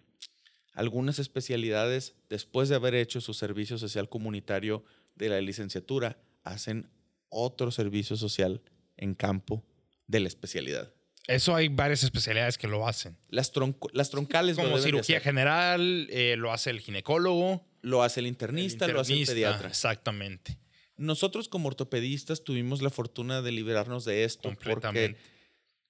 Algunas 0.77 1.19
especialidades, 1.19 2.15
después 2.31 2.69
de 2.69 2.77
haber 2.77 2.95
hecho 2.95 3.21
su 3.21 3.35
servicio 3.35 3.79
social 3.79 4.09
comunitario 4.09 4.85
de 5.17 5.31
la 5.31 5.41
licenciatura, 5.41 6.19
hacen 6.45 6.89
otro 7.29 7.71
servicio 7.73 8.17
social 8.17 8.63
en 8.97 9.15
campo 9.15 9.65
de 10.07 10.21
la 10.21 10.29
especialidad. 10.29 10.93
Eso 11.27 11.57
hay 11.57 11.67
varias 11.67 12.05
especialidades 12.05 12.57
que 12.57 12.69
lo 12.69 12.87
hacen. 12.87 13.17
Las, 13.31 13.53
tronco- 13.53 13.91
las 13.93 14.11
troncales 14.11 14.57
Como 14.57 14.79
cirugía 14.79 15.19
general, 15.19 16.07
eh, 16.11 16.37
lo 16.39 16.53
hace 16.53 16.71
el 16.71 16.79
ginecólogo. 16.81 17.67
Lo 17.83 18.03
hace 18.05 18.21
el 18.21 18.27
internista, 18.29 18.85
el 18.87 18.93
lo 18.93 19.01
hace 19.01 19.15
el 19.15 19.27
pediatra. 19.27 19.69
Exactamente. 19.69 20.59
Nosotros 20.97 21.49
como 21.49 21.69
ortopedistas 21.69 22.45
tuvimos 22.45 22.81
la 22.81 22.91
fortuna 22.91 23.43
de 23.43 23.51
liberarnos 23.53 24.05
de 24.05 24.25
esto 24.25 24.51
porque 24.63 25.17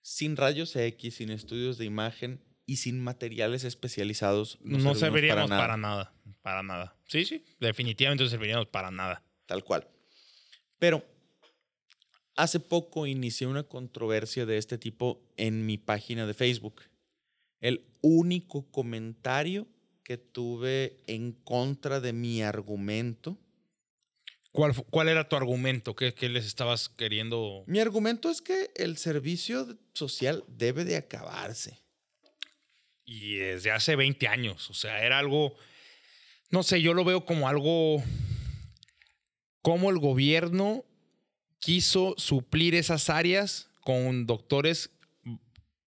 sin 0.00 0.36
rayos 0.36 0.74
X, 0.74 1.16
sin 1.16 1.30
estudios 1.30 1.76
de 1.78 1.84
imagen 1.84 2.40
y 2.66 2.76
sin 2.76 3.00
materiales 3.00 3.64
especializados 3.64 4.58
No, 4.60 4.76
servimos 4.76 4.98
serviríamos 4.98 5.48
para 5.48 5.76
nada. 5.76 6.12
Para 6.42 6.62
nada. 6.62 6.96
Sí, 7.06 7.24
sí. 7.24 7.44
Definitivamente 7.60 8.24
no 8.24 8.30
serviríamos 8.30 8.66
para 8.66 8.90
nada. 8.90 9.22
Tal 9.46 9.64
cual. 9.64 9.88
Pero 10.78 11.04
hace 12.34 12.60
poco 12.60 13.06
inicié 13.06 13.46
una 13.46 13.62
controversia 13.62 14.44
de 14.44 14.58
este 14.58 14.78
tipo 14.78 15.22
en 15.36 15.64
mi 15.64 15.78
página 15.78 16.26
de 16.26 16.34
Facebook. 16.34 16.82
El 17.60 17.86
único 18.02 18.70
comentario 18.70 19.66
que 20.02 20.18
tuve 20.18 21.02
en 21.06 21.32
contra 21.32 22.00
de 22.00 22.12
mi 22.12 22.42
argumento 22.42 23.38
¿Cuál, 24.56 24.74
cuál 24.88 25.08
era 25.08 25.28
tu 25.28 25.36
argumento? 25.36 25.94
¿Qué, 25.94 26.14
qué 26.14 26.30
les 26.30 26.46
estabas 26.46 26.88
queriendo? 26.88 27.62
Mi 27.66 27.78
argumento 27.78 28.30
es 28.30 28.40
que 28.40 28.70
el 28.74 28.96
servicio 28.96 29.76
social 29.92 30.44
debe 30.48 30.86
de 30.86 30.96
acabarse. 30.96 31.78
Y 33.06 33.36
desde 33.36 33.70
hace 33.70 33.96
20 33.96 34.26
años. 34.28 34.68
O 34.68 34.74
sea, 34.74 35.02
era 35.02 35.18
algo. 35.18 35.54
No 36.50 36.62
sé, 36.62 36.82
yo 36.82 36.92
lo 36.92 37.04
veo 37.04 37.24
como 37.24 37.48
algo. 37.48 38.02
Como 39.62 39.90
el 39.90 39.98
gobierno 39.98 40.84
quiso 41.60 42.14
suplir 42.18 42.74
esas 42.74 43.08
áreas 43.08 43.70
con 43.80 44.26
doctores 44.26 44.90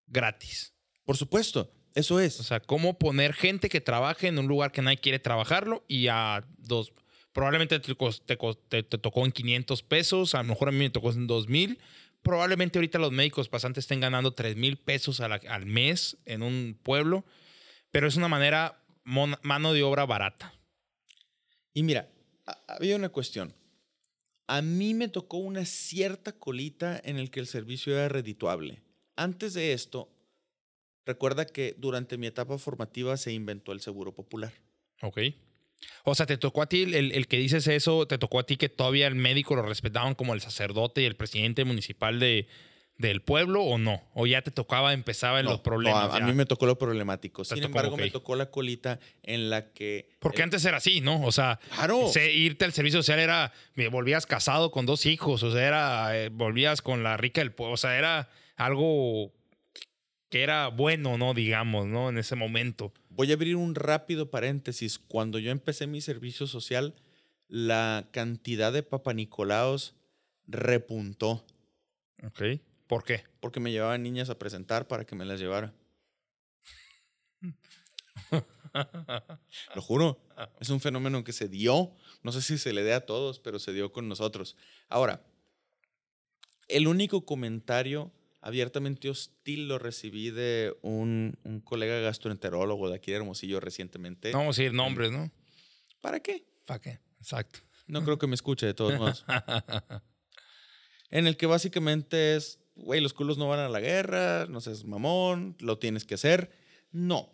gratis. 0.08 0.74
Por 1.04 1.18
supuesto, 1.18 1.72
eso 1.96 2.20
es. 2.20 2.40
O 2.40 2.44
sea, 2.44 2.60
cómo 2.60 2.98
poner 2.98 3.34
gente 3.34 3.70
que 3.70 3.82
trabaje 3.82 4.28
en 4.28 4.40
un 4.40 4.48
lugar 4.48 4.72
que 4.72 4.82
nadie 4.82 4.98
quiere 4.98 5.20
trabajarlo 5.20 5.84
y 5.88 6.08
a 6.08 6.46
dos. 6.58 6.94
Probablemente 7.32 7.80
te, 7.80 7.96
te 7.96 8.98
tocó 8.98 9.26
en 9.26 9.32
500 9.32 9.84
pesos, 9.84 10.36
a 10.36 10.40
lo 10.40 10.50
mejor 10.50 10.70
a 10.70 10.72
mí 10.72 10.80
me 10.80 10.90
tocó 10.90 11.12
en 11.12 11.28
2000. 11.28 11.80
Probablemente 12.22 12.78
ahorita 12.78 13.00
los 13.00 13.12
médicos 13.12 13.50
pasantes 13.50 13.84
estén 13.86 14.00
ganando 14.02 14.34
3 14.34 14.56
mil 14.56 14.78
pesos 14.78 15.20
al 15.22 15.66
mes 15.66 16.18
en 16.26 16.42
un 16.44 16.78
pueblo, 16.84 17.26
pero 17.92 18.08
es 18.08 18.16
una 18.18 18.28
manera, 18.28 18.84
mon- 19.04 19.38
mano 19.42 19.74
de 19.74 19.84
obra 19.84 20.06
barata. 20.06 20.54
y 21.74 21.84
mira, 21.84 22.10
ha- 22.46 22.60
había 22.68 22.96
una 22.96 23.10
cuestión. 23.10 23.54
A 24.48 24.62
mí 24.62 24.94
me 24.96 25.08
tocó 25.08 25.38
una 25.38 25.64
cierta 25.66 26.34
colita 26.34 27.00
en 27.06 27.18
el 27.18 27.30
que 27.32 27.40
el 27.40 27.48
servicio 27.48 27.94
era 27.94 28.10
redituable. 28.10 28.82
Antes 29.16 29.54
de 29.54 29.74
esto, 29.74 30.10
recuerda 31.06 31.46
que 31.46 31.76
durante 31.78 32.18
mi 32.18 32.28
etapa 32.28 32.58
formativa 32.58 33.16
se 33.18 33.32
inventó 33.32 33.72
el 33.72 33.80
seguro 33.82 34.14
popular. 34.14 34.52
Ok. 35.04 35.20
O 36.04 36.16
sea, 36.16 36.26
te 36.26 36.38
tocó 36.38 36.62
a 36.62 36.66
ti, 36.70 36.84
el, 36.84 37.12
el 37.14 37.28
que 37.28 37.38
dices 37.38 37.68
eso, 37.68 38.08
te 38.08 38.18
tocó 38.18 38.40
a 38.40 38.46
ti 38.46 38.58
que 38.58 38.70
todavía 38.70 39.08
el 39.08 39.16
médico 39.16 39.56
lo 39.56 39.62
respetaban 39.64 40.16
como 40.16 40.34
el 40.34 40.42
sacerdote 40.42 41.02
y 41.02 41.06
el 41.06 41.16
presidente 41.16 41.64
municipal 41.66 42.20
de, 42.20 42.48
del 42.98 43.22
pueblo 43.22 43.64
o 43.64 43.78
no? 43.78 44.02
¿O 44.14 44.28
ya 44.28 44.42
te 44.42 44.52
tocaba, 44.52 44.92
empezaba 44.94 45.40
en 45.40 45.46
No, 45.46 45.52
los 45.52 45.62
problemas? 45.62 46.10
no, 46.10 46.16
a, 46.16 46.20
ya? 46.20 46.26
mí 46.26 46.34
me 46.34 46.46
tocó 46.46 46.66
lo 46.66 46.78
problemático. 46.78 47.44
Te 47.44 47.50
Sin 47.56 47.58
tocó, 47.60 47.68
embargo, 47.68 47.98
me 47.98 48.12
tocó 48.12 48.36
la 48.36 48.50
colita 48.52 49.00
en 49.24 49.50
la 49.50 49.72
que... 49.72 50.10
Porque 50.20 50.38
el- 50.40 50.44
antes 50.46 50.66
era 50.66 50.78
así, 50.78 51.00
¿no? 51.00 51.24
O 51.24 51.32
sea, 51.32 51.60
Claro. 51.76 52.10
se- 52.10 52.34
irte 52.34 52.66
al 52.66 52.74
servicio 52.74 53.00
social 53.00 53.20
era, 53.20 53.54
me 53.76 53.88
volvías 53.88 54.26
casado 54.26 54.72
con 54.72 54.86
dos 54.86 55.06
hijos, 55.06 55.44
o 55.44 55.52
sea, 55.52 55.66
era, 55.66 56.18
eh, 56.18 56.30
volvías 56.30 56.82
con 56.82 57.04
la 57.04 57.16
rica 57.16 57.40
del 57.42 57.54
pueblo, 57.54 57.76
o 57.76 57.78
sea, 57.78 57.98
era 57.98 58.30
algo 58.58 59.32
que 60.30 60.44
era 60.44 60.68
bueno, 60.68 61.18
¿no? 61.18 61.34
Digamos, 61.34 61.88
¿no? 61.88 62.10
En 62.10 62.18
ese 62.18 62.36
momento. 62.36 62.94
Voy 63.10 63.32
a 63.32 63.36
abrir 63.36 63.56
un 63.56 63.76
rápido 63.76 64.30
paréntesis. 64.30 65.00
Cuando 65.00 65.40
yo 65.40 65.52
empecé 65.52 65.88
mi 65.88 66.02
servicio 66.02 66.48
social, 66.48 66.96
la 67.48 68.10
cantidad 68.12 68.72
de 68.72 68.84
papanicolaos 68.84 69.96
repuntó 70.48 71.46
Ok. 72.24 72.42
¿Por 72.88 73.04
qué? 73.04 73.24
porque 73.40 73.60
me 73.60 73.72
llevaban 73.72 74.04
niñas 74.04 74.30
a 74.30 74.40
presentar 74.40 74.88
para 74.88 75.06
que 75.06 75.16
me 75.16 75.26
las 75.26 75.40
llevara. 75.40 75.74
Lo 79.76 79.82
juro. 79.82 80.20
Es 80.60 80.70
un 80.70 80.80
fenómeno 80.80 81.24
que 81.24 81.34
se 81.34 81.48
dio. 81.48 81.92
No 82.24 82.32
sé 82.32 82.42
si 82.42 82.58
se 82.58 82.74
le 82.74 82.84
dé 82.84 82.94
a 82.94 83.06
todos, 83.06 83.40
pero 83.40 83.60
se 83.60 83.74
dio 83.74 83.92
con 83.92 84.10
nosotros. 84.10 84.56
Ahora, 84.90 85.24
el 86.68 86.88
único 86.88 87.26
comentario 87.26 88.12
abiertamente 88.42 89.10
hostil 89.10 89.68
lo 89.68 89.80
recibí 89.80 90.32
de 90.32 90.76
un, 90.82 91.38
un 91.44 91.60
colega 91.60 92.00
gastroenterólogo 92.00 92.90
de 92.90 92.96
aquí 92.96 93.12
de 93.12 93.18
Hermosillo 93.18 93.60
recientemente. 93.60 94.32
No 94.32 94.40
vamos 94.40 94.58
a 94.58 94.62
decir 94.62 94.74
nombres, 94.74 95.12
¿no? 95.12 95.32
¿Para 96.02 96.20
qué? 96.20 96.46
¿Para 96.66 96.80
qué? 96.80 97.00
Exacto. 97.20 97.60
No 97.88 98.04
creo 98.04 98.20
que 98.20 98.28
me 98.28 98.36
escuche 98.36 98.66
de 98.66 98.74
todos 98.74 98.98
modos. 98.98 99.26
en 101.10 101.28
el 101.28 101.38
que 101.38 101.48
básicamente 101.48 102.36
es, 102.36 102.60
güey, 102.76 103.02
los 103.02 103.14
culos 103.14 103.38
no 103.38 103.50
van 103.50 103.60
a 103.60 103.70
la 103.70 103.80
guerra, 103.80 104.46
no 104.48 104.62
seas 104.62 104.86
mamón, 104.86 105.56
lo 105.60 105.80
tienes 105.80 106.06
que 106.06 106.14
hacer. 106.14 106.52
No. 106.92 107.32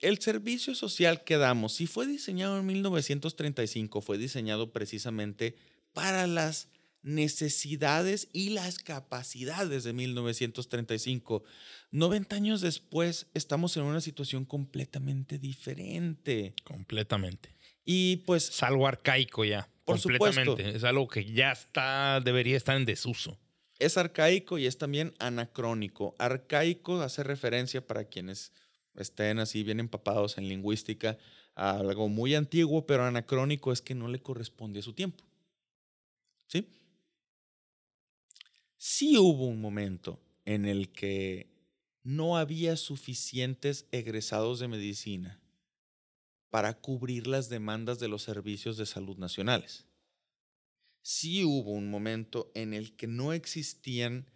El 0.00 0.18
servicio 0.18 0.74
social 0.74 1.22
que 1.22 1.36
damos, 1.36 1.74
si 1.74 1.86
fue 1.86 2.06
diseñado 2.06 2.58
en 2.58 2.66
1935, 2.66 4.00
fue 4.00 4.18
diseñado 4.18 4.72
precisamente 4.72 5.54
para 5.92 6.26
las 6.26 6.68
necesidades 7.02 8.28
y 8.32 8.50
las 8.50 8.78
capacidades 8.78 9.84
de 9.84 9.92
1935. 9.92 11.42
90 11.90 12.36
años 12.36 12.60
después, 12.60 13.26
estamos 13.34 13.76
en 13.76 13.84
una 13.84 14.00
situación 14.00 14.44
completamente 14.44 15.38
diferente. 15.38 16.54
Completamente. 16.64 17.54
Y 17.84 18.18
pues 18.18 18.48
Es 18.48 18.62
algo 18.62 18.86
arcaico 18.86 19.44
ya. 19.44 19.68
Por 19.84 20.00
completamente. 20.00 20.44
supuesto. 20.44 20.76
Es 20.76 20.84
algo 20.84 21.08
que 21.08 21.24
ya 21.24 21.52
está, 21.52 22.20
debería 22.20 22.56
estar 22.56 22.76
en 22.76 22.84
desuso. 22.84 23.38
es 23.80 23.96
arcaico 23.96 24.58
y 24.58 24.66
es 24.66 24.78
también 24.78 25.12
anacrónico. 25.18 26.14
Arcaico 26.18 27.00
hace 27.02 27.24
referencia 27.24 27.84
para 27.84 28.04
quienes 28.04 28.52
estén 28.94 29.40
así 29.40 29.64
bien 29.64 29.80
empapados 29.80 30.38
en 30.38 30.48
lingüística 30.48 31.18
a 31.56 31.78
algo 31.78 32.08
muy 32.08 32.36
antiguo, 32.36 32.86
pero 32.86 33.04
anacrónico 33.04 33.72
es 33.72 33.82
que 33.82 33.94
no 33.96 34.06
le 34.06 34.20
corresponde 34.20 34.78
a 34.78 34.82
su 34.82 34.92
tiempo. 34.92 35.24
¿Sí? 36.46 36.68
Sí 38.84 39.16
hubo 39.16 39.46
un 39.46 39.60
momento 39.60 40.20
en 40.44 40.64
el 40.64 40.92
que 40.92 41.48
no 42.02 42.36
había 42.36 42.76
suficientes 42.76 43.86
egresados 43.92 44.58
de 44.58 44.68
medicina 44.68 45.40
para 46.50 46.80
cubrir 46.80 47.26
las 47.26 47.48
demandas 47.48 48.00
de 48.00 48.08
los 48.08 48.22
servicios 48.22 48.76
de 48.76 48.86
salud 48.86 49.16
nacionales 49.18 49.86
sí 51.02 51.44
hubo 51.44 51.72
un 51.72 51.90
momento 51.90 52.50
en 52.54 52.72
el 52.72 52.96
que 52.96 53.08
no 53.08 53.32
existían 53.32 54.30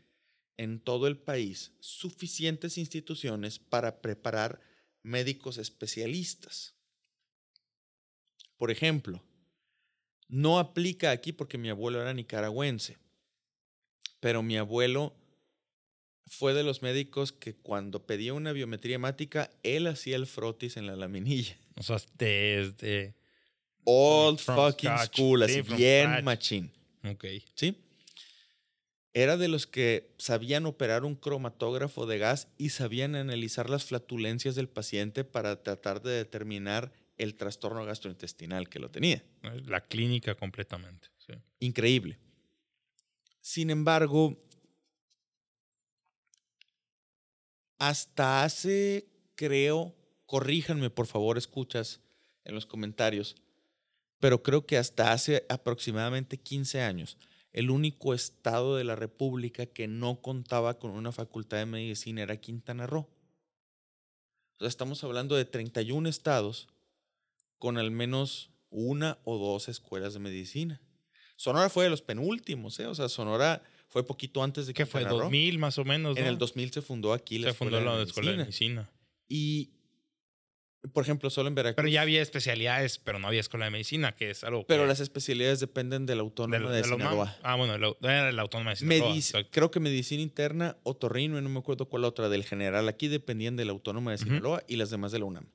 en 0.57 0.81
todo 0.81 1.07
el 1.07 1.17
país 1.17 1.73
suficientes 1.81 2.77
instituciones 2.77 3.59
para 3.59 4.03
preparar 4.03 4.61
médicos 5.03 5.59
especialistas. 5.59 6.75
Por 8.57 8.71
ejemplo, 8.71 9.23
no 10.29 10.59
aplica 10.59 11.11
aquí 11.11 11.33
porque 11.33 11.59
mi 11.59 11.69
abuelo 11.69 12.01
era 12.01 12.15
nicaragüense, 12.15 12.99
pero 14.27 14.43
mi 14.43 14.57
abuelo 14.57 15.15
fue 16.27 16.53
de 16.53 16.65
los 16.65 16.83
médicos 16.83 17.31
que 17.31 17.55
cuando 17.55 18.07
pedía 18.07 18.35
una 18.35 18.51
biometría 18.51 18.97
hemática, 18.97 19.53
él 19.63 19.87
hacía 19.87 20.17
el 20.17 20.27
frotis 20.27 20.77
en 20.77 20.89
la 20.89 20.97
laminilla. 20.97 21.57
O 21.77 21.85
sea, 21.85 21.99
desde. 22.19 23.15
Old 23.85 24.41
fucking 24.41 24.91
scratch. 24.91 25.15
school, 25.15 25.45
Sí, 25.49 25.61
así 25.61 25.77
bien 25.77 26.07
scratch. 26.07 26.25
machín. 26.25 26.73
Ok. 27.09 27.25
¿Sí? 27.55 27.77
Era 29.15 29.37
de 29.37 29.47
los 29.47 29.69
que 29.69 30.11
sabían 30.19 30.67
operar 30.67 31.05
un 31.05 31.15
cromatógrafo 31.15 32.05
de 32.07 32.19
gas 32.19 32.49
y 32.59 32.71
sabían 32.71 33.15
analizar 33.15 33.71
las 33.71 33.85
flatulencias 33.85 34.57
del 34.57 34.69
paciente 34.69 35.23
para 35.23 35.63
tratar 35.63 36.03
de 36.03 36.11
determinar 36.11 36.93
el 37.17 37.37
trastorno 37.37 37.85
gastrointestinal 37.85 38.69
que 38.69 38.81
lo 38.81 38.91
tenía. 38.91 39.23
La 39.67 39.83
clínica 39.83 40.35
completamente. 40.35 41.07
sí. 41.25 41.35
Increíble. 41.61 42.19
Sin 43.47 43.71
embargo, 43.71 44.37
hasta 47.79 48.43
hace, 48.43 49.07
creo, 49.37 49.95
corríjanme 50.27 50.91
por 50.91 51.07
favor, 51.07 51.39
escuchas 51.39 52.01
en 52.43 52.57
los 52.57 52.67
comentarios, 52.67 53.37
pero 54.19 54.43
creo 54.43 54.67
que 54.67 54.79
hasta 54.79 55.13
hace 55.13 55.47
aproximadamente 55.49 56.39
15 56.39 56.83
años, 56.83 57.19
el 57.53 57.71
único 57.71 58.15
estado 58.15 58.75
de 58.75 58.83
la 58.83 58.97
República 58.97 59.67
que 59.67 59.87
no 59.87 60.21
contaba 60.23 60.81
con 60.81 60.91
una 60.91 61.13
facultad 61.13 61.59
de 61.59 61.67
medicina 61.67 62.23
era 62.23 62.41
Quintana 62.41 62.89
Roo. 62.89 63.09
O 64.57 64.59
sea, 64.59 64.67
estamos 64.67 65.05
hablando 65.05 65.37
de 65.37 65.45
31 65.45 66.09
estados 66.09 66.67
con 67.61 67.79
al 67.79 67.93
menos 67.93 68.51
una 68.71 69.21
o 69.23 69.39
dos 69.39 69.69
escuelas 69.69 70.15
de 70.15 70.19
medicina. 70.19 70.81
Sonora 71.37 71.69
fue 71.69 71.85
de 71.85 71.91
los 71.91 72.03
penúltimos, 72.03 72.79
¿eh? 72.81 72.87
O 72.87 72.95
sea, 72.95 73.09
Sonora 73.09 73.63
fue 73.89 74.05
poquito 74.07 74.43
antes 74.43 74.67
de 74.67 74.75
¿Qué 74.75 74.87
fue? 74.87 75.01
Quintana 75.03 75.13
Roo. 75.21 75.25
2000 75.27 75.59
más 75.59 75.79
o 75.79 75.85
menos. 75.85 76.17
En 76.17 76.27
el 76.27 76.39
2000 76.39 76.73
se 76.73 76.83
fundó 76.83 77.13
aquí 77.13 77.39
la 77.39 77.51
se 77.51 77.55
fundó 77.55 77.77
escuela 77.77 77.93
la 77.93 77.99
de 77.99 78.05
escuela 78.05 78.31
de 78.33 78.37
medicina. 78.39 78.91
Y, 79.29 79.71
por 80.93 81.03
ejemplo, 81.03 81.31
solo 81.31 81.49
en 81.49 81.55
Veracruz. 81.55 81.77
Pero 81.77 81.89
ya 81.89 82.03
había 82.03 82.23
especialidades, 82.23 82.99
pero 82.99 83.19
no 83.19 83.27
había 83.29 83.41
escuela 83.41 83.65
de 83.67 83.71
medicina, 83.73 84.13
que 84.15 84.31
es 84.31 84.45
algo. 84.45 84.65
Pero 84.67 84.83
que- 84.85 84.89
las 84.89 85.01
especialidades 85.01 85.61
dependen 85.61 86.07
del 86.07 86.21
autónomo 86.21 86.69
de, 86.71 86.77
de 86.83 86.89
UNAM. 86.89 86.99
Sinaloa. 87.01 87.37
Ah, 87.43 87.57
bueno, 87.57 87.97
era 88.03 88.33
la 88.33 88.43
autónoma 88.43 88.71
de 88.71 88.77
Sinaloa. 88.77 89.11
Medic- 89.13 89.17
exacto. 89.17 89.49
creo 89.51 89.71
que 89.71 89.81
medicina 89.81 90.23
interna, 90.23 90.77
otorrino 90.85 91.39
y 91.39 91.43
no 91.43 91.49
me 91.49 91.59
acuerdo 91.59 91.89
cuál 91.89 92.05
otra 92.05 92.29
del 92.29 92.45
general. 92.45 92.89
Aquí 92.89 93.09
dependían 93.09 93.57
de 93.57 93.65
la 93.65 93.73
autónoma 93.73 94.13
de. 94.13 94.19
Sinaloa 94.19 94.63
y 94.69 94.77
las 94.77 94.91
demás 94.91 95.13
de 95.13 95.19
la 95.19 95.25
UNAM. 95.25 95.47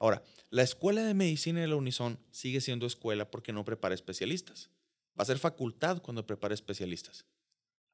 Ahora, 0.00 0.22
la 0.50 0.62
escuela 0.62 1.02
de 1.02 1.12
medicina 1.12 1.60
de 1.60 1.66
la 1.68 1.76
Unison 1.76 2.18
sigue 2.30 2.60
siendo 2.60 2.86
escuela 2.86 3.30
porque 3.30 3.52
no 3.52 3.64
prepara 3.64 3.94
especialistas. 3.94 4.70
Va 5.18 5.22
a 5.22 5.26
ser 5.26 5.38
facultad 5.38 6.00
cuando 6.02 6.26
prepara 6.26 6.54
especialistas. 6.54 7.24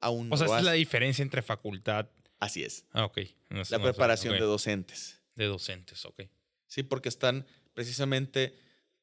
Aún 0.00 0.28
no 0.28 0.34
O 0.34 0.38
sea, 0.38 0.46
esa 0.46 0.58
es 0.58 0.64
la 0.64 0.72
diferencia 0.72 1.22
entre 1.22 1.40
facultad. 1.42 2.08
Así 2.38 2.62
es. 2.62 2.84
Ah, 2.92 3.04
ok. 3.06 3.18
No 3.50 3.62
La 3.70 3.78
no 3.78 3.84
preparación 3.84 4.34
ok. 4.34 4.40
de 4.40 4.46
docentes. 4.46 5.20
de 5.34 5.46
docentes, 5.46 6.04
ok. 6.04 6.22
Sí, 6.66 6.82
porque 6.82 7.08
están 7.08 7.46
precisamente 7.72 8.54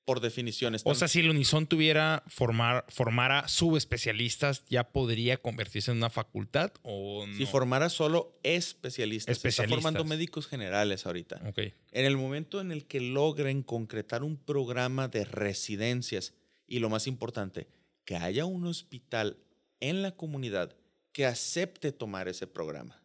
por 0.06 0.20
definición. 0.20 0.74
O 0.74 0.78
están- 0.78 0.96
sea, 0.96 1.08
si 1.08 1.20
el 1.20 1.30
Unison 1.30 1.68
tuviera 1.68 2.24
formar, 2.28 2.86
formara 2.90 3.48
subespecialistas, 3.48 4.64
¿ya 4.70 4.84
podría 4.92 5.38
convertirse 5.38 5.92
en 5.92 5.98
una 5.98 6.10
facultad 6.10 6.72
o 6.84 7.26
no? 7.28 7.36
si 7.38 7.46
formara 7.46 7.90
solo 7.90 8.38
especialistas. 8.44 9.38
se 9.38 9.48
Está 9.50 9.64
formando 9.64 10.00
Especialistas. 10.00 10.08
médicos 10.18 10.48
generales 10.48 11.06
ahorita. 11.06 11.42
Ok. 11.48 11.60
En 11.92 12.06
el 12.06 12.18
momento 12.18 12.62
en 12.62 12.72
el 12.72 12.86
que 12.86 13.00
logren 13.02 13.64
concretar 13.64 14.24
un 14.24 14.38
programa 14.38 15.08
de 15.08 15.24
residencias 15.26 16.34
y 16.68 16.80
lo 16.80 16.90
más 16.90 17.08
importante, 17.08 17.68
que 18.06 18.16
haya 18.16 18.46
un 18.46 18.66
hospital 18.66 19.38
en 19.80 20.02
la 20.02 20.12
comunidad 20.12 20.76
que 21.12 21.26
acepte 21.26 21.92
tomar 21.92 22.28
ese 22.28 22.48
programa. 22.48 23.02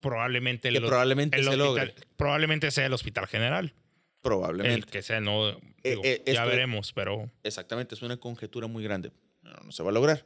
Probablemente 0.00 0.68
el, 0.68 0.80
probablemente 0.84 1.36
el 1.38 1.44
se 1.44 1.50
hospital- 1.50 1.66
logre. 1.66 1.94
Probablemente 2.16 2.70
sea 2.70 2.86
el 2.86 2.92
Hospital 2.92 3.26
General. 3.28 3.72
Probablemente. 4.20 4.74
El 4.76 4.86
que 4.86 5.02
sea, 5.02 5.20
no. 5.20 5.52
digo, 5.82 6.02
eh, 6.04 6.22
ya 6.26 6.44
veremos, 6.44 6.92
pero. 6.92 7.30
Exactamente, 7.42 7.94
es 7.94 8.02
una 8.02 8.16
conjetura 8.16 8.66
muy 8.66 8.82
grande. 8.84 9.12
No, 9.42 9.52
no 9.64 9.72
se 9.72 9.82
va 9.82 9.90
a 9.90 9.92
lograr. 9.92 10.24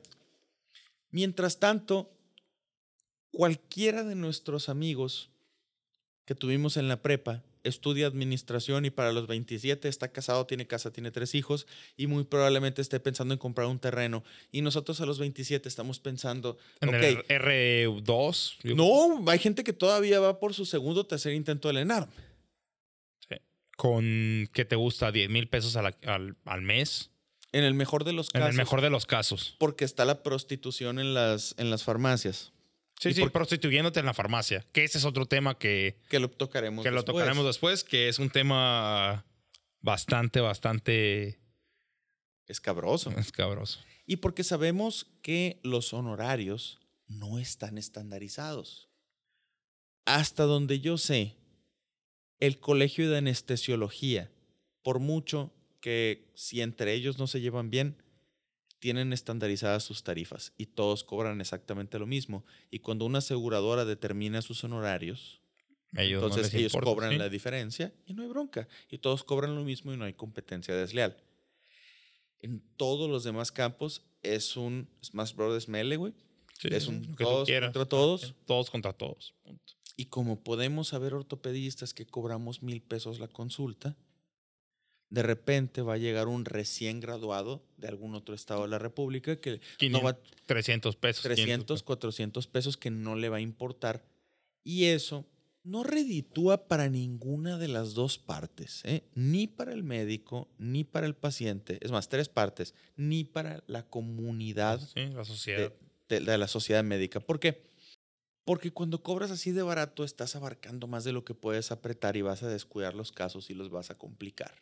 Mientras 1.10 1.58
tanto, 1.60 2.10
cualquiera 3.30 4.02
de 4.04 4.14
nuestros 4.14 4.68
amigos 4.68 5.30
que 6.25 6.34
tuvimos 6.34 6.76
en 6.76 6.88
la 6.88 7.00
prepa 7.02 7.42
estudia 7.66 8.06
administración 8.06 8.84
y 8.84 8.90
para 8.90 9.12
los 9.12 9.26
27 9.26 9.88
está 9.88 10.08
casado, 10.12 10.46
tiene 10.46 10.66
casa, 10.66 10.90
tiene 10.92 11.10
tres 11.10 11.34
hijos 11.34 11.66
y 11.96 12.06
muy 12.06 12.24
probablemente 12.24 12.80
esté 12.82 13.00
pensando 13.00 13.34
en 13.34 13.38
comprar 13.38 13.66
un 13.66 13.78
terreno. 13.78 14.24
Y 14.52 14.62
nosotros 14.62 15.00
a 15.00 15.06
los 15.06 15.18
27 15.18 15.68
estamos 15.68 16.00
pensando, 16.00 16.56
En 16.80 16.94
el 16.94 17.18
R2. 17.26 18.56
yo- 18.62 18.74
no, 18.76 19.30
hay 19.30 19.38
gente 19.38 19.64
que 19.64 19.72
todavía 19.72 20.20
va 20.20 20.38
por 20.38 20.54
su 20.54 20.64
segundo 20.64 21.02
o 21.02 21.06
tercer 21.06 21.32
intento 21.34 21.68
del 21.68 21.78
ENARM. 21.78 22.08
Con 23.76 24.48
que 24.54 24.64
te 24.64 24.74
gusta 24.74 25.12
10 25.12 25.28
mil 25.28 25.48
pesos 25.48 25.76
a 25.76 25.82
la- 25.82 25.94
al, 26.06 26.34
al 26.46 26.62
mes. 26.62 27.10
En 27.52 27.62
el 27.62 27.74
mejor 27.74 28.04
de 28.04 28.14
los 28.14 28.28
En 28.32 28.40
casos, 28.40 28.50
el 28.50 28.56
mejor 28.56 28.80
de 28.80 28.88
los 28.90 29.04
casos. 29.04 29.54
porque 29.58 29.84
está 29.84 30.04
la 30.06 30.22
prostitución 30.22 30.98
en 30.98 31.12
las, 31.12 31.54
en 31.58 31.70
las 31.70 31.84
farmacias, 31.84 32.52
Sí, 32.99 33.11
¿Y 33.11 33.15
sí, 33.15 33.21
por- 33.21 33.32
prostituyéndote 33.32 34.00
en 34.00 34.06
la 34.06 34.15
farmacia. 34.15 34.65
Que 34.73 34.85
ese 34.85 34.99
es 34.99 35.04
otro 35.04 35.26
tema 35.26 35.59
que, 35.59 35.99
que 36.09 36.19
lo 36.19 36.30
tocaremos 36.30 36.82
que 36.85 36.91
lo 36.91 36.97
después. 36.97 37.15
tocaremos 37.15 37.45
después, 37.47 37.85
que 37.85 38.09
es 38.09 38.19
un 38.19 38.30
tema 38.30 39.26
bastante, 39.80 40.41
bastante 40.41 41.39
Escabroso. 42.47 43.11
escabroso. 43.19 43.80
Y 44.06 44.17
porque 44.17 44.45
sabemos 44.45 45.06
que 45.23 45.61
los 45.63 45.93
honorarios 45.93 46.80
no 47.06 47.39
están 47.39 47.76
estandarizados. 47.76 48.89
Hasta 50.04 50.45
donde 50.45 50.80
yo 50.80 50.97
sé, 50.99 51.35
el 52.39 52.61
colegio 52.61 53.11
de 53.11 53.19
anestesiología, 53.19 54.30
por 54.82 55.00
mucho 55.00 55.52
que 55.80 56.30
si 56.35 56.61
entre 56.63 56.95
ellos 56.95 57.19
no 57.19 57.26
se 57.26 57.41
llevan 57.41 57.71
bien, 57.71 58.00
tienen 58.78 59.12
estandarizadas 59.12 59.84
sus 59.84 60.02
tarifas 60.02 60.52
y 60.56 60.67
todos 60.67 61.04
cobran 61.04 61.41
exactamente 61.41 61.99
lo 61.99 62.06
mismo. 62.06 62.45
Y 62.71 62.80
cuando 62.80 63.04
una 63.04 63.19
aseguradora 63.19 63.84
determina 63.84 64.43
sus 64.43 64.65
honorarios, 64.65 65.41
Ellos 65.97 66.23
entonces 66.23 66.52
ellos 66.54 66.75
importa, 66.75 66.91
cobran 66.91 67.12
¿sí? 67.12 67.19
la 67.19 67.28
diferencia 67.28 67.93
y 68.06 68.15
no 68.15 68.23
hay 68.23 68.28
bronca. 68.28 68.69
Y 68.91 68.99
todos 68.99 69.25
cobran 69.25 69.54
lo 69.54 69.65
mismo 69.65 69.93
y 69.93 69.97
no 69.97 70.04
hay 70.04 70.15
competencia 70.15 70.75
desleal. 70.75 71.17
En 72.41 72.60
todos 72.76 73.10
los 73.10 73.25
demás 73.25 73.50
campos 73.50 74.02
es 74.23 74.56
un 74.56 74.89
Smash 75.02 75.34
Brothers 75.34 75.69
Melee, 75.69 75.97
güey. 75.97 76.12
Sí, 76.58 76.69
es 76.71 76.86
un 76.86 77.02
tú 77.02 77.17
todos 77.17 77.49
contra 77.50 77.84
todos. 77.86 78.34
Todos 78.47 78.71
contra 78.71 78.93
todos. 78.93 79.34
punto. 79.43 79.75
Y 79.97 80.06
como 80.06 80.43
podemos 80.43 80.89
saber 80.89 81.15
ortopedistas 81.15 81.95
que 81.95 82.06
cobramos 82.06 82.62
mil 82.62 82.82
pesos 82.82 83.19
la 83.19 83.28
consulta, 83.28 83.97
de 85.08 85.23
repente 85.23 85.82
va 85.82 85.95
a 85.95 85.99
llegar 85.99 86.28
un 86.28 86.45
recién 86.45 87.00
graduado 87.00 87.64
de 87.76 87.88
algún 87.88 88.14
otro 88.14 88.34
estado 88.34 88.62
de 88.62 88.69
la 88.69 88.78
República 88.78 89.40
que 89.40 89.60
no 89.88 90.02
va 90.02 90.19
300 90.47 90.97
pesos. 90.97 91.23
500 91.23 91.36
300, 91.45 91.82
400 91.82 92.47
pesos 92.49 92.76
que 92.76 92.90
no 92.90 93.14
le 93.16 93.28
va 93.28 93.36
a 93.36 93.40
importar. 93.40 94.04
Y 94.64 94.86
eso 94.86 95.25
no 95.62 95.82
reditúa 95.82 96.69
para 96.69 96.88
ninguna 96.88 97.58
de 97.58 97.69
las 97.69 97.95
dos 97.95 98.19
partes, 98.19 98.82
¿eh? 98.84 99.02
ni 99.14 99.47
para 99.47 99.73
el 99.73 99.82
médico, 99.82 100.49
ni 100.58 100.84
para 100.84 101.06
el 101.06 101.14
paciente. 101.14 101.78
Es 101.82 101.90
más, 101.90 102.08
tres 102.08 102.28
partes, 102.28 102.75
ni 102.97 103.25
para 103.25 103.62
la 103.66 103.84
comunidad 103.84 104.80
Sí, 104.80 105.06
la 105.06 105.25
sociedad. 105.25 105.73
de, 106.08 106.21
de 106.21 106.38
la 106.38 106.47
sociedad 106.49 106.84
médica. 106.84 107.21
¿Por 107.21 107.40
qué? 107.40 107.64
Porque 108.45 108.71
cuando 108.71 109.02
cobras 109.02 109.32
así 109.32 109.50
de 109.50 109.62
barato 109.62 110.04
estás 110.04 110.36
abarcando 110.36 110.86
más 110.86 111.02
de 111.02 111.12
lo 111.12 111.25
que 111.25 111.34
puedes 111.34 111.73
apretar 111.73 112.16
y 112.16 112.23
vas 112.23 112.45
a 112.45 112.49
descuidar 112.49 112.95
los 112.95 113.10
casos 113.10 113.50
y 113.50 113.54
los 113.54 113.71
vas 113.71 113.90
a 113.90 113.99
complicar. 113.99 114.54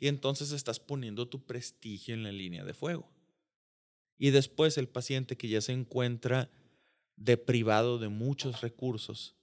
Y 0.00 0.08
entonces 0.08 0.50
estás 0.50 0.80
poniendo 0.80 1.28
tu 1.28 1.44
prestigio 1.44 2.14
en 2.14 2.24
la 2.24 2.32
línea 2.32 2.64
de 2.64 2.74
fuego. 2.74 3.08
Y 4.18 4.30
después 4.30 4.76
el 4.78 4.88
paciente 4.88 5.36
que 5.36 5.48
ya 5.48 5.60
se 5.60 5.72
encuentra 5.72 6.50
deprivado 7.16 7.98
de 7.98 8.08
muchos 8.08 8.62
recursos 8.62 9.36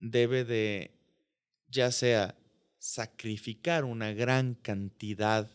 debe 0.00 0.44
de 0.44 0.98
ya 1.68 1.92
sea 1.92 2.36
sacrificar 2.78 3.84
una 3.84 4.12
gran 4.12 4.54
cantidad 4.54 5.50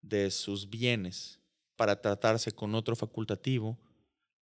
de 0.00 0.30
sus 0.30 0.70
bienes 0.70 1.40
para 1.76 2.00
tratarse 2.00 2.52
con 2.52 2.74
otro 2.74 2.96
facultativo 2.96 3.78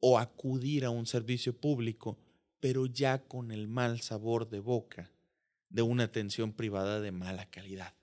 o 0.01 0.19
acudir 0.19 0.85
a 0.85 0.91
un 0.91 1.07
servicio 1.07 1.57
público, 1.57 2.19
pero 2.61 2.87
ya 2.87 3.19
con 3.27 3.53
el 3.53 3.69
mal 3.69 4.01
sabor 4.01 4.49
de 4.49 4.61
boca 4.61 5.13
de 5.69 5.83
una 5.83 6.05
atención 6.05 6.53
privada 6.53 7.01
de 7.01 7.13
mala 7.13 7.51
calidad. 7.51 7.98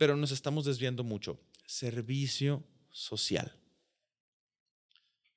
Pero 0.00 0.16
nos 0.16 0.30
estamos 0.30 0.64
desviando 0.64 1.04
mucho. 1.04 1.38
Servicio 1.66 2.64
social. 2.90 3.52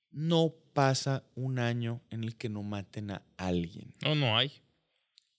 No 0.09 0.55
pasa 0.71 1.25
un 1.35 1.59
año 1.59 1.99
en 2.11 2.23
el 2.23 2.37
que 2.37 2.47
no 2.47 2.63
maten 2.63 3.11
a 3.11 3.23
alguien. 3.35 3.93
No, 4.01 4.15
no 4.15 4.37
hay. 4.37 4.53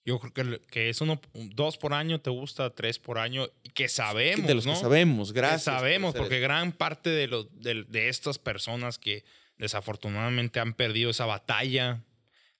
Yo 0.04 0.18
creo 0.18 0.34
que, 0.34 0.60
que 0.66 0.90
es 0.90 1.00
uno, 1.00 1.22
dos 1.54 1.78
por 1.78 1.94
año 1.94 2.20
te 2.20 2.28
gusta, 2.28 2.68
tres 2.74 2.98
por 2.98 3.16
año, 3.16 3.48
y 3.62 3.70
que 3.70 3.88
sabemos, 3.88 4.46
de 4.46 4.54
los 4.56 4.66
¿no? 4.66 4.74
que 4.74 4.80
sabemos, 4.80 5.32
Que 5.32 5.38
gracias. 5.38 5.64
por 5.64 5.74
sabemos, 5.80 6.14
porque 6.14 6.36
eso. 6.36 6.42
gran 6.42 6.72
parte 6.72 7.08
de, 7.08 7.26
los 7.26 7.46
de, 7.62 7.84
de 7.84 8.10
estas 8.10 8.38
personas 8.38 8.98
que 8.98 9.24
desafortunadamente 9.56 10.60
han 10.60 10.74
perdido 10.74 11.08
esa 11.12 11.24
batalla 11.24 12.04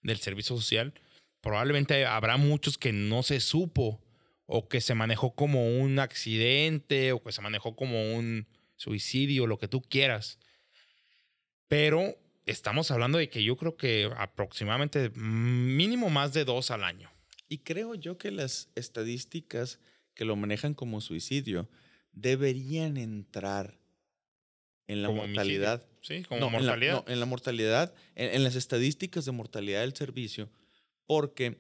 del 0.01 0.19
servicio 0.19 0.57
social, 0.57 0.95
probablemente 1.43 2.07
habrá 2.07 2.39
muchos 2.39 2.79
que 2.79 2.95
no 2.95 3.23
se 3.23 3.41
supo 3.41 4.01
o 4.47 4.69
que 4.69 4.81
se 4.81 4.95
manejó 4.95 5.35
como 5.35 5.79
un 5.81 5.99
accidente 5.99 7.13
o 7.13 7.23
que 7.23 7.33
se 7.33 7.41
manejó 7.43 7.77
como 7.77 8.15
un 8.15 8.47
suicidio, 8.77 9.47
lo 9.47 9.59
que 9.59 9.69
tú 9.69 9.81
quieras. 9.83 10.39
Pero 11.69 12.17
estamos 12.47 12.91
hablando 12.91 13.19
de 13.19 13.29
que 13.31 13.43
yo 13.43 13.57
creo 13.57 13.77
que 13.77 14.11
aproximadamente 14.17 15.11
mínimo 15.11 16.11
más 16.11 16.33
de 16.35 16.45
dos 16.45 16.71
al 16.71 16.85
año. 16.85 17.11
Y 17.49 17.59
creo 17.59 17.95
yo 17.95 18.19
que 18.19 18.31
las 18.31 18.69
estadísticas 18.75 19.81
que 20.15 20.25
lo 20.25 20.37
manejan 20.37 20.75
como 20.75 21.01
suicidio 21.01 21.69
deberían 22.13 22.97
entrar 22.97 23.79
en 24.87 25.03
la 25.03 25.09
Como 25.09 25.27
mortalidad. 25.27 25.87
Sí, 26.03 26.23
como 26.25 26.41
No, 26.41 26.47
en 26.49 26.53
la- 26.53 26.59
mortalidad. 26.59 27.05
no, 27.07 27.13
En 27.13 27.21
la, 27.21 27.27
mortalidad, 27.27 27.95
en, 28.15 28.35
en 28.35 28.45
las 28.45 28.55
estadísticas 28.57 29.25
de 29.25 29.33
mortalidad 29.33 29.81
del 29.81 29.95
servicio, 29.97 30.51
porque 31.07 31.59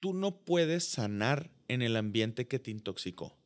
tú 0.00 0.12
no 0.12 0.44
puedes 0.44 0.84
sanar 0.84 1.50
en 1.68 1.82
el 1.82 1.96
ambiente 1.96 2.46
que 2.46 2.58
te 2.58 2.70
intoxicó. 2.70 3.36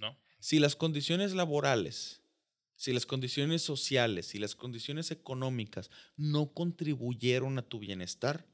¿no? 0.00 0.16
Si 0.38 0.58
las 0.58 0.76
condiciones 0.76 1.34
laborales, 1.34 2.20
si 2.76 2.92
las 2.92 3.06
condiciones 3.06 3.62
sociales, 3.62 4.26
si 4.26 4.38
las 4.38 4.54
condiciones 4.54 5.10
económicas 5.10 5.90
no 6.16 6.52
contribuyeron 6.52 7.58
a 7.58 7.62
tu 7.62 7.78
bienestar, 7.78 8.46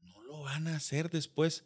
no 0.00 0.22
lo 0.22 0.42
van 0.42 0.68
a 0.68 0.76
hacer 0.76 1.10
después. 1.10 1.64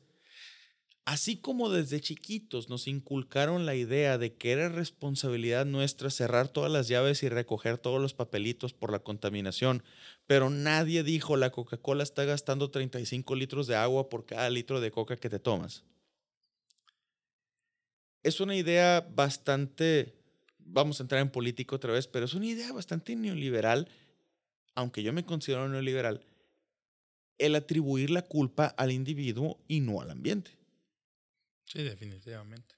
Así 1.05 1.39
como 1.39 1.71
desde 1.71 2.03
chiquitos 2.03 2.69
nos 2.69 2.87
inculcaron 2.87 3.65
la 3.65 3.75
idea 3.75 4.19
de 4.19 4.35
que 4.35 4.53
era 4.53 4.69
responsabilidad 4.69 5.65
nuestra 5.65 6.11
cerrar 6.11 6.49
todas 6.49 6.71
las 6.71 6.87
llaves 6.87 7.23
y 7.23 7.31
recoger 7.31 7.79
todos 7.79 7.99
los 7.99 8.13
papelitos 8.13 8.75
por 8.75 8.93
la 8.93 8.99
contaminación, 8.99 9.83
pero 10.27 10.51
nadie 10.51 11.03
dijo 11.03 11.39
la 11.39 11.51
Coca-Cola 11.51 12.03
está 12.03 12.27
gastando 12.27 12.71
35 12.71 13.35
litros 13.37 13.67
de 13.67 13.77
agua 13.77 14.11
por 14.11 14.27
cada 14.27 14.51
litro 14.51 14.83
de 14.83 14.91
coca 14.91 15.17
que 15.17 15.31
te 15.31 15.39
tomas. 15.39 15.83
Es 18.23 18.41
una 18.41 18.57
idea 18.57 19.01
bastante, 19.15 20.15
vamos 20.59 21.01
a 21.01 21.05
entrar 21.05 21.21
en 21.21 21.31
político 21.31 21.77
otra 21.77 21.93
vez, 21.93 22.07
pero 22.07 22.25
es 22.25 22.35
una 22.35 22.47
idea 22.47 22.73
bastante 22.73 23.15
neoliberal, 23.17 23.89
aunque 24.75 25.03
yo 25.03 25.13
me 25.13 25.25
considero 25.25 25.69
neoliberal, 25.69 26.25
el 27.39 27.55
atribuir 27.55 28.11
la 28.11 28.23
culpa 28.23 28.67
al 28.67 28.93
individuo 28.93 29.59
y 29.69 29.81
no 29.81 30.01
al 30.01 30.11
ambiente. 30.11 30.51
Sí, 31.65 31.83
definitivamente. 31.83 32.75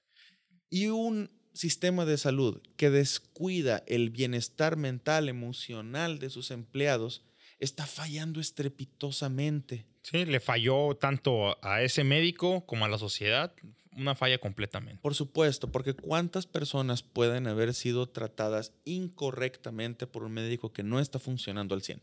Y 0.69 0.87
un 0.87 1.29
sistema 1.53 2.05
de 2.05 2.17
salud 2.17 2.61
que 2.77 2.89
descuida 2.89 3.83
el 3.87 4.09
bienestar 4.09 4.77
mental, 4.77 5.29
emocional 5.29 6.19
de 6.19 6.29
sus 6.29 6.51
empleados, 6.51 7.23
está 7.59 7.85
fallando 7.85 8.39
estrepitosamente. 8.39 9.85
Sí, 10.03 10.25
le 10.25 10.39
falló 10.39 10.95
tanto 10.95 11.63
a 11.63 11.81
ese 11.83 12.03
médico 12.03 12.65
como 12.65 12.85
a 12.85 12.89
la 12.89 12.97
sociedad. 12.97 13.53
Una 13.97 14.15
falla 14.15 14.37
completamente. 14.37 15.01
Por 15.01 15.15
supuesto, 15.15 15.71
porque 15.71 15.93
¿cuántas 15.93 16.47
personas 16.47 17.03
pueden 17.03 17.47
haber 17.47 17.73
sido 17.73 18.07
tratadas 18.07 18.73
incorrectamente 18.85 20.07
por 20.07 20.23
un 20.23 20.31
médico 20.31 20.71
que 20.71 20.83
no 20.83 20.99
está 20.99 21.19
funcionando 21.19 21.75
al 21.75 21.81
100? 21.81 22.01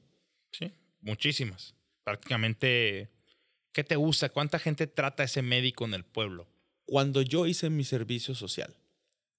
Sí, 0.53 0.73
muchísimas. 1.01 1.75
Prácticamente, 2.05 3.11
¿qué 3.73 3.85
te 3.85 3.97
gusta? 3.97 4.29
¿Cuánta 4.29 4.59
gente 4.59 4.87
trata 4.87 5.23
a 5.23 5.27
ese 5.27 5.41
médico 5.41 5.87
en 5.87 5.95
el 5.95 6.05
pueblo? 6.05 6.47
Cuando 6.85 7.23
yo 7.23 7.47
hice 7.47 7.71
mi 7.71 7.85
servicio 7.85 8.35
social, 8.35 8.77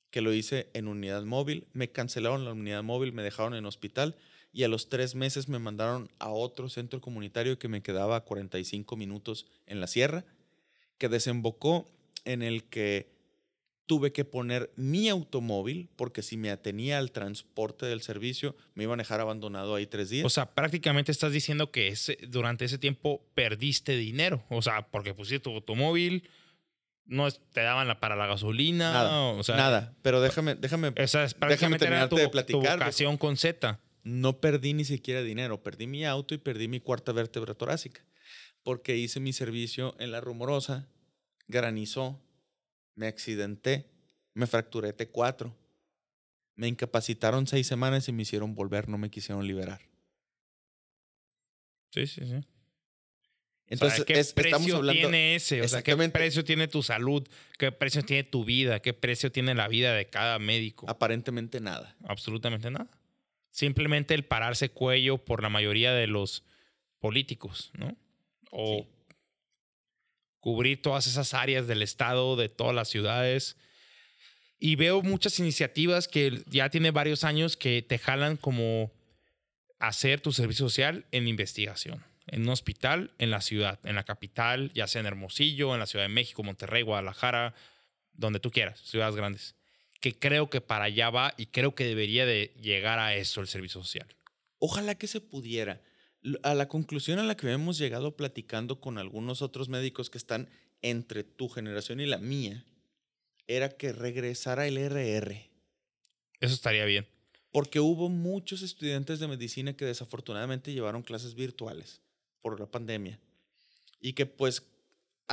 que 0.10 0.22
lo 0.22 0.34
hice 0.34 0.70
en 0.74 0.88
unidad 0.88 1.24
móvil, 1.24 1.68
me 1.74 1.92
cancelaron 1.92 2.46
la 2.46 2.54
unidad 2.54 2.84
móvil, 2.84 3.14
me 3.14 3.24
dejaron 3.24 3.54
en 3.54 3.66
hospital 3.66 4.16
y 4.52 4.64
a 4.64 4.68
los 4.68 4.90
tres 4.90 5.16
meses 5.16 5.48
me 5.48 5.60
mandaron 5.60 6.10
a 6.18 6.30
otro 6.30 6.70
centro 6.70 7.02
comunitario 7.02 7.60
que 7.60 7.68
me 7.68 7.82
quedaba 7.82 8.18
a 8.18 8.24
45 8.24 8.96
minutos 8.96 9.46
en 9.68 9.80
la 9.80 9.88
sierra, 9.88 10.26
que 10.98 11.10
desembocó 11.10 11.88
en 12.32 12.42
el 12.42 12.63
que 12.65 13.10
tuve 13.86 14.12
que 14.12 14.24
poner 14.24 14.72
mi 14.76 15.10
automóvil, 15.10 15.89
porque 15.96 16.22
si 16.22 16.38
me 16.38 16.52
atenía 16.52 17.00
al 17.00 17.12
transporte 17.12 17.88
del 17.88 18.02
servicio, 18.02 18.56
me 18.76 18.84
iban 18.84 19.00
a 19.00 19.04
dejar 19.04 19.20
abandonado 19.20 19.74
ahí 19.74 19.88
tres 19.88 20.10
días. 20.12 20.26
O 20.26 20.30
sea, 20.30 20.54
prácticamente 20.54 21.12
estás 21.12 21.32
diciendo 21.32 21.72
que 21.72 21.88
ese- 21.88 22.20
durante 22.28 22.65
ese 22.65 22.78
tiempo 22.78 23.26
perdiste 23.34 23.96
dinero. 23.98 24.44
O 24.50 24.62
sea, 24.62 24.88
porque 24.92 25.15
pusiste 25.15 25.39
tu 25.39 25.50
automóvil, 25.56 26.30
no 27.06 27.32
te 27.32 27.62
daban 27.62 27.88
la, 27.88 28.00
para 28.00 28.15
la 28.15 28.28
gasolina. 28.28 28.94
nada, 28.94 29.22
o 29.32 29.42
sea, 29.44 29.56
nada. 29.58 29.96
Pero 30.04 30.22
déjame, 30.22 30.54
déjame, 30.54 30.94
Esa 30.96 31.24
es 31.24 31.34
prácticamente 31.34 31.86
era 31.86 32.08
terminarte 32.08 32.15
tu, 32.15 32.18
de 32.18 32.26
tu 32.28 32.32
platicar, 32.32 32.78
vocación 32.78 33.18
con 33.18 33.38
Z. 33.38 33.80
no 34.04 34.39
perdí 34.39 34.74
ni 34.76 34.86
siquiera 34.86 35.24
dinero, 35.24 35.63
perdí 35.63 35.88
mi 35.88 36.06
auto 36.06 36.36
y 36.36 36.38
perdí 36.38 36.68
mi 36.68 36.80
cuarta 36.80 37.12
vértebra 37.12 37.56
torácica, 37.56 38.06
porque 38.62 38.96
hice 38.98 39.20
mi 39.20 39.34
servicio 39.34 39.96
en 40.00 40.12
la 40.12 40.22
rumorosa, 40.22 40.88
granizó, 41.50 42.22
me 42.96 43.08
accidenté, 43.08 43.90
me 44.34 44.48
fracturé 44.48 44.96
T4, 44.96 45.54
me 46.56 46.68
incapacitaron 46.68 47.48
seis 47.48 47.68
semanas 47.68 48.08
y 48.08 48.14
me 48.14 48.22
hicieron 48.22 48.56
volver, 48.56 48.88
no 48.88 48.98
me 48.98 49.10
quisieron 49.10 49.46
liberar. 49.46 49.82
Sí, 51.92 52.08
sí, 52.08 52.22
sí. 52.26 52.40
Entonces, 53.68 54.00
o 54.00 54.04
sea, 54.04 54.06
¿qué 54.06 54.20
es- 54.20 54.34
precio 54.34 54.58
estamos 54.58 54.74
hablando... 54.78 55.00
tiene 55.02 55.36
ese? 55.36 55.62
O 55.62 55.68
sea, 55.68 55.84
¿qué 55.84 55.96
precio 56.10 56.44
tiene 56.44 56.68
tu 56.68 56.82
salud? 56.82 57.28
¿Qué 57.58 57.72
precio 57.72 58.04
tiene 58.04 58.24
tu 58.24 58.44
vida? 58.46 58.80
¿Qué 58.82 58.94
precio 58.94 59.32
tiene 59.32 59.54
la 59.54 59.68
vida 59.68 59.94
de 59.94 60.08
cada 60.08 60.40
médico? 60.40 60.90
Aparentemente 60.90 61.60
nada. 61.60 61.96
Absolutamente 62.04 62.72
nada. 62.72 62.90
Simplemente 63.52 64.14
el 64.14 64.26
pararse 64.26 64.70
cuello 64.70 65.18
por 65.24 65.42
la 65.44 65.50
mayoría 65.50 65.94
de 65.94 66.08
los 66.08 66.44
políticos, 67.00 67.72
¿no? 67.78 67.96
O 68.52 68.80
Sí. 68.80 68.88
Cubrir 70.39 70.82
todas 70.82 71.08
esas 71.08 71.34
áreas 71.34 71.67
del 71.67 71.82
Estado, 71.82 72.36
de 72.36 72.49
todas 72.49 72.75
las 72.75 72.89
ciudades. 72.89 73.58
Y 74.60 74.75
veo 74.75 75.02
muchas 75.02 75.39
iniciativas 75.39 76.08
que 76.08 76.43
ya 76.47 76.69
tiene 76.69 76.91
varios 76.91 77.23
años 77.23 77.58
que 77.58 77.82
te 77.82 77.97
jalan 77.97 78.38
como 78.38 78.91
hacer 79.80 80.21
tu 80.21 80.32
servicio 80.32 80.67
social 80.67 81.06
en 81.12 81.28
investigación. 81.28 82.04
En 82.28 82.43
un 82.43 82.49
hospital, 82.49 83.12
en 83.17 83.32
la 83.32 83.41
ciudad, 83.41 83.80
en 83.84 83.95
la 83.95 84.04
capital, 84.04 84.71
ya 84.73 84.88
sea 84.88 84.99
en 84.99 85.08
Hermosillo, 85.08 85.73
en 85.73 85.80
la 85.80 85.88
Ciudad 85.88 86.06
de 86.06 86.10
México, 86.10 86.43
Monterrey, 86.43 86.84
Guadalajara, 86.84 87.56
donde 88.13 88.39
tú 88.39 88.52
quieras, 88.52 88.80
ciudades 88.82 89.15
grandes. 89.15 89.56
Que 89.99 90.17
creo 90.17 90.49
que 90.49 90.62
para 90.62 90.86
allá 90.86 91.10
va 91.10 91.34
y 91.38 91.47
creo 91.47 91.73
que 91.73 91.86
debería 91.86 92.25
de 92.25 92.54
llegar 92.62 92.99
a 92.99 93.15
eso 93.15 93.41
el 93.41 93.47
servicio 93.47 93.82
social. 93.82 94.08
Ojalá 94.60 94.95
que 94.95 95.08
se 95.08 95.21
pudiera. 95.21 95.82
A 96.44 96.54
la 96.54 96.68
conclusión 96.68 97.20
a 97.20 97.24
la 97.24 97.36
que 97.38 97.50
hemos 97.52 97.78
llegado 97.78 98.16
platicando 98.18 98.82
con 98.82 98.98
algunos 98.98 99.42
otros 99.42 99.70
médicos 99.70 100.10
que 100.10 100.18
están 100.18 100.50
entre 100.82 101.24
tu 101.24 101.48
generación 101.50 102.00
y 102.00 102.06
la 102.06 102.18
mía, 102.18 102.66
era 103.48 103.70
que 103.70 103.94
regresara 103.94 104.68
el 104.68 104.78
RR. 104.78 105.50
Eso 106.42 106.54
estaría 106.54 106.86
bien. 106.86 107.08
Porque 107.52 107.80
hubo 107.80 108.10
muchos 108.10 108.62
estudiantes 108.62 109.20
de 109.20 109.28
medicina 109.28 109.74
que 109.76 109.86
desafortunadamente 109.86 110.72
llevaron 110.74 111.02
clases 111.04 111.36
virtuales 111.36 112.02
por 112.42 112.60
la 112.60 112.68
pandemia. 112.68 113.20
Y 114.00 114.14
que 114.14 114.26
pues... 114.26 114.64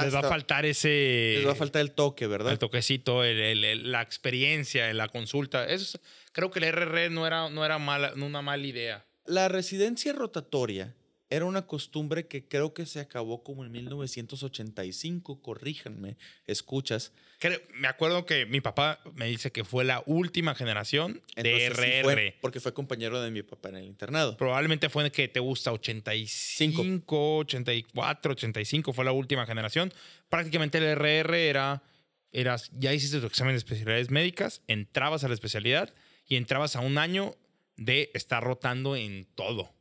Les 0.03 0.14
va 0.14 0.18
a 0.20 0.22
faltar 0.29 0.66
ese... 0.66 1.35
les 1.38 1.46
va 1.46 1.53
a 1.53 1.57
faltar 1.57 1.81
el 1.81 1.92
toque, 1.92 2.27
¿verdad? 2.27 2.53
El 2.53 2.59
toquecito, 2.59 3.25
el- 3.25 3.40
el- 3.40 3.64
el- 3.64 3.92
la 3.92 4.03
experiencia, 4.03 4.92
la 4.92 5.09
consulta. 5.09 5.66
Eso 5.66 5.96
es- 5.99 6.01
creo 6.33 6.51
que 6.51 6.59
el 6.59 6.64
RR 6.66 7.09
no 7.11 7.27
era, 7.27 7.49
no 7.49 7.64
era 7.64 7.79
mala, 7.79 8.12
una 8.14 8.42
mala 8.42 8.66
idea. 8.66 9.05
La 9.26 9.48
residencia 9.48 10.12
rotatoria 10.12 10.94
era 11.28 11.44
una 11.44 11.66
costumbre 11.66 12.28
que 12.28 12.46
creo 12.46 12.72
que 12.72 12.86
se 12.86 13.00
acabó 13.00 13.42
como 13.42 13.64
en 13.64 13.72
1985, 13.72 15.42
corríjanme, 15.42 16.16
escuchas. 16.46 17.12
Creo- 17.40 17.60
me 17.74 17.88
acuerdo 17.88 18.24
que 18.24 18.46
mi 18.46 18.60
papá 18.60 19.00
me 19.14 19.26
dice 19.26 19.50
que 19.50 19.64
fue 19.64 19.84
la 19.84 20.02
última 20.06 20.54
generación 20.54 21.20
de 21.34 21.42
sí 21.58 21.64
RR. 21.66 22.02
fue, 22.04 22.36
porque 22.40 22.60
fue 22.60 22.72
compañero 22.72 23.20
de 23.20 23.32
mi 23.32 23.42
papá 23.42 23.70
en 23.70 23.76
el 23.76 23.84
internado. 23.84 24.36
Probablemente 24.36 24.88
fue 24.88 25.10
que 25.10 25.26
te 25.26 25.40
gusta 25.40 25.72
85, 25.72 27.38
84, 27.38 28.32
85 28.32 28.92
fue 28.92 29.04
la 29.04 29.12
última 29.12 29.46
generación. 29.46 29.92
Prácticamente 30.28 30.78
el 30.78 30.84
RR 30.84 31.48
era, 31.48 31.82
eras, 32.32 32.70
ya 32.72 32.92
hiciste 32.94 33.20
tu 33.20 33.26
examen 33.26 33.54
de 33.54 33.58
especialidades 33.58 34.10
médicas, 34.10 34.62
entrabas 34.68 35.24
a 35.24 35.28
la 35.28 35.34
especialidad 35.34 35.92
y 36.28 36.36
entrabas 36.36 36.76
a 36.76 36.80
un 36.80 36.98
año 36.98 37.34
de 37.76 38.10
estar 38.14 38.42
rotando 38.42 38.96
en 38.96 39.26
todo. 39.34 39.72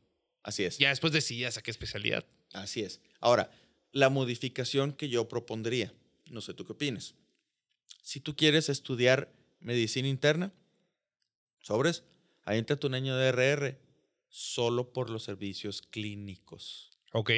Así 0.42 0.64
es. 0.64 0.78
Ya 0.78 0.90
después 0.90 1.12
decidías 1.12 1.56
a 1.58 1.62
qué 1.62 1.70
especialidad. 1.70 2.24
Así 2.52 2.82
es. 2.82 3.00
Ahora, 3.20 3.50
la 3.92 4.10
modificación 4.10 4.92
que 4.92 5.08
yo 5.08 5.28
propondría, 5.28 5.92
no 6.30 6.40
sé 6.40 6.54
tú 6.54 6.64
qué 6.64 6.72
opinas. 6.72 7.14
Si 8.02 8.20
tú 8.20 8.36
quieres 8.36 8.68
estudiar 8.68 9.32
medicina 9.60 10.08
interna, 10.08 10.52
sobres, 11.60 12.04
entra 12.46 12.76
tu 12.76 12.86
año 12.94 13.16
de 13.16 13.32
RR 13.32 13.78
solo 14.28 14.92
por 14.92 15.10
los 15.10 15.24
servicios 15.24 15.82
clínicos. 15.82 16.90
Ok. 17.12 17.30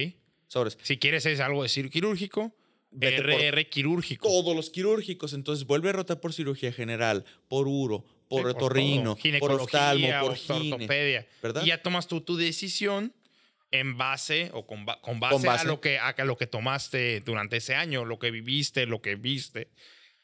Sobres. 0.48 0.76
Si 0.82 0.98
quieres 0.98 1.26
es 1.26 1.40
algo 1.40 1.62
de 1.62 1.90
quirúrgico, 1.90 2.54
Vete 2.90 3.18
RR 3.18 3.68
quirúrgico. 3.68 4.26
todos 4.28 4.56
los 4.56 4.70
quirúrgicos. 4.70 5.32
Entonces 5.32 5.66
vuelve 5.66 5.90
a 5.90 5.92
rotar 5.92 6.20
por 6.20 6.32
cirugía 6.32 6.72
general, 6.72 7.24
por 7.48 7.68
uro, 7.68 8.04
por 8.28 8.42
Sí, 8.42 8.56
otorrino, 8.56 9.16
todo. 9.16 9.38
por 9.40 9.52
oftalmo, 9.52 10.06
por 10.20 10.36
Ginecología, 10.36 10.58
gine, 10.60 10.74
ortopedia. 10.74 11.26
¿verdad? 11.42 11.62
Y 11.64 11.68
ya 11.68 11.82
tomas 11.82 12.06
tú 12.08 12.20
tu 12.20 12.36
decisión 12.36 13.12
en 13.70 13.96
base 13.98 14.50
o 14.54 14.66
con, 14.66 14.84
ba- 14.86 15.00
con 15.00 15.20
base, 15.20 15.34
Con 15.34 15.42
base. 15.44 15.62
a 15.62 15.64
lo 15.64 15.80
que 15.80 15.98
a 15.98 16.14
lo 16.24 16.36
que 16.36 16.46
tomaste 16.46 17.20
durante 17.20 17.56
ese 17.58 17.74
año, 17.74 18.04
lo 18.04 18.18
que 18.18 18.30
viviste, 18.30 18.86
lo 18.86 19.00
que 19.02 19.16
viste. 19.16 19.70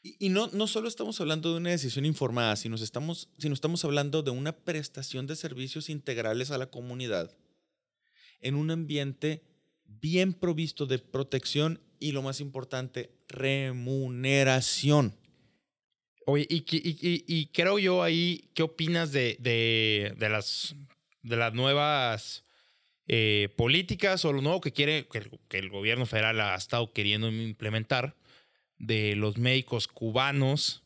Y, 0.01 0.15
y 0.27 0.29
no, 0.29 0.47
no 0.53 0.67
solo 0.67 0.87
estamos 0.87 1.19
hablando 1.21 1.51
de 1.51 1.57
una 1.57 1.71
decisión 1.71 2.05
informada, 2.05 2.55
sino 2.55 2.75
estamos, 2.75 3.29
sino 3.39 3.53
estamos 3.53 3.83
hablando 3.85 4.21
de 4.23 4.31
una 4.31 4.51
prestación 4.55 5.25
de 5.27 5.35
servicios 5.35 5.89
integrales 5.89 6.51
a 6.51 6.57
la 6.57 6.67
comunidad 6.67 7.35
en 8.41 8.53
un 8.55 8.69
ambiente 8.71 9.43
bien 9.87 10.33
provisto 10.33 10.85
de 10.85 10.99
protección 10.99 11.81
y 11.99 12.11
lo 12.11 12.21
más 12.21 12.39
importante, 12.41 13.11
remuneración. 13.27 15.15
Oye, 16.25 16.45
y, 16.49 16.57
y- 16.75 16.97
y- 17.01 17.23
y 17.27 17.45
creo 17.47 17.77
yo 17.79 18.01
ahí, 18.03 18.49
¿qué 18.53 18.63
opinas 18.63 19.11
de, 19.11 19.37
de- 19.39 20.13
de 20.17 20.29
las, 20.29 20.75
de 21.21 21.35
las 21.37 21.53
nuevas 21.53 22.43
eh, 23.07 23.49
políticas 23.55 24.25
o 24.25 24.33
lo 24.33 24.41
nuevo 24.41 24.59
que 24.61 24.73
quiere, 24.73 25.07
que, 25.07 25.19
el- 25.19 25.39
que 25.47 25.59
el 25.59 25.69
gobierno 25.69 26.05
federal 26.07 26.41
ha 26.41 26.55
estado 26.55 26.91
queriendo 26.93 27.29
implementar 27.31 28.15
de 28.79 29.15
los 29.15 29.37
médicos 29.37 29.87
cubanos? 29.87 30.81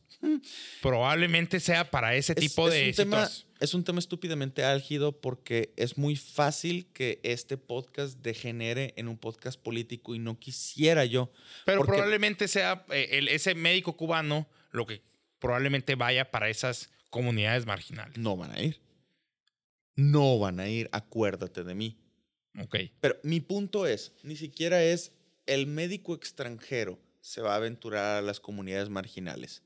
Probablemente 0.82 1.60
sea 1.60 1.90
para 1.90 2.14
ese 2.14 2.32
Es- 2.34 2.38
tipo 2.40 2.68
es 2.68 2.74
de 2.74 2.88
un 2.90 2.94
tema, 2.94 3.30
es 3.60 3.74
un 3.74 3.84
tema 3.84 3.98
estúpidamente 4.00 4.64
álgido 4.64 5.18
porque 5.20 5.72
es 5.76 5.96
muy 5.96 6.16
fácil 6.16 6.86
que 6.92 7.20
este 7.22 7.56
podcast 7.56 8.18
degenere 8.18 8.92
en 8.96 9.08
un 9.08 9.16
podcast 9.16 9.58
político 9.60 10.14
y 10.14 10.18
no 10.18 10.38
quisiera 10.38 11.04
yo. 11.06 11.32
Pero 11.64 11.84
probablemente 11.86 12.48
sea 12.48 12.84
eh, 12.90 13.08
el- 13.12 13.28
ese 13.28 13.54
médico 13.54 13.96
cubano 13.96 14.46
lo 14.72 14.84
que 14.86 15.00
probablemente 15.40 15.96
vaya 15.96 16.30
para 16.30 16.48
esas 16.48 16.90
comunidades 17.10 17.66
marginales. 17.66 18.16
No 18.16 18.36
van 18.36 18.52
a 18.52 18.62
ir. 18.62 18.80
No 19.96 20.38
van 20.38 20.60
a 20.60 20.68
ir, 20.68 20.88
acuérdate 20.92 21.64
de 21.64 21.74
mí. 21.74 21.98
Ok. 22.58 22.76
Pero 23.00 23.16
mi 23.22 23.40
punto 23.40 23.86
es, 23.86 24.12
ni 24.22 24.36
siquiera 24.36 24.82
es 24.82 25.12
el 25.46 25.66
médico 25.66 26.14
extranjero 26.14 27.00
se 27.20 27.40
va 27.40 27.52
a 27.52 27.56
aventurar 27.56 28.18
a 28.18 28.22
las 28.22 28.40
comunidades 28.40 28.88
marginales. 28.88 29.62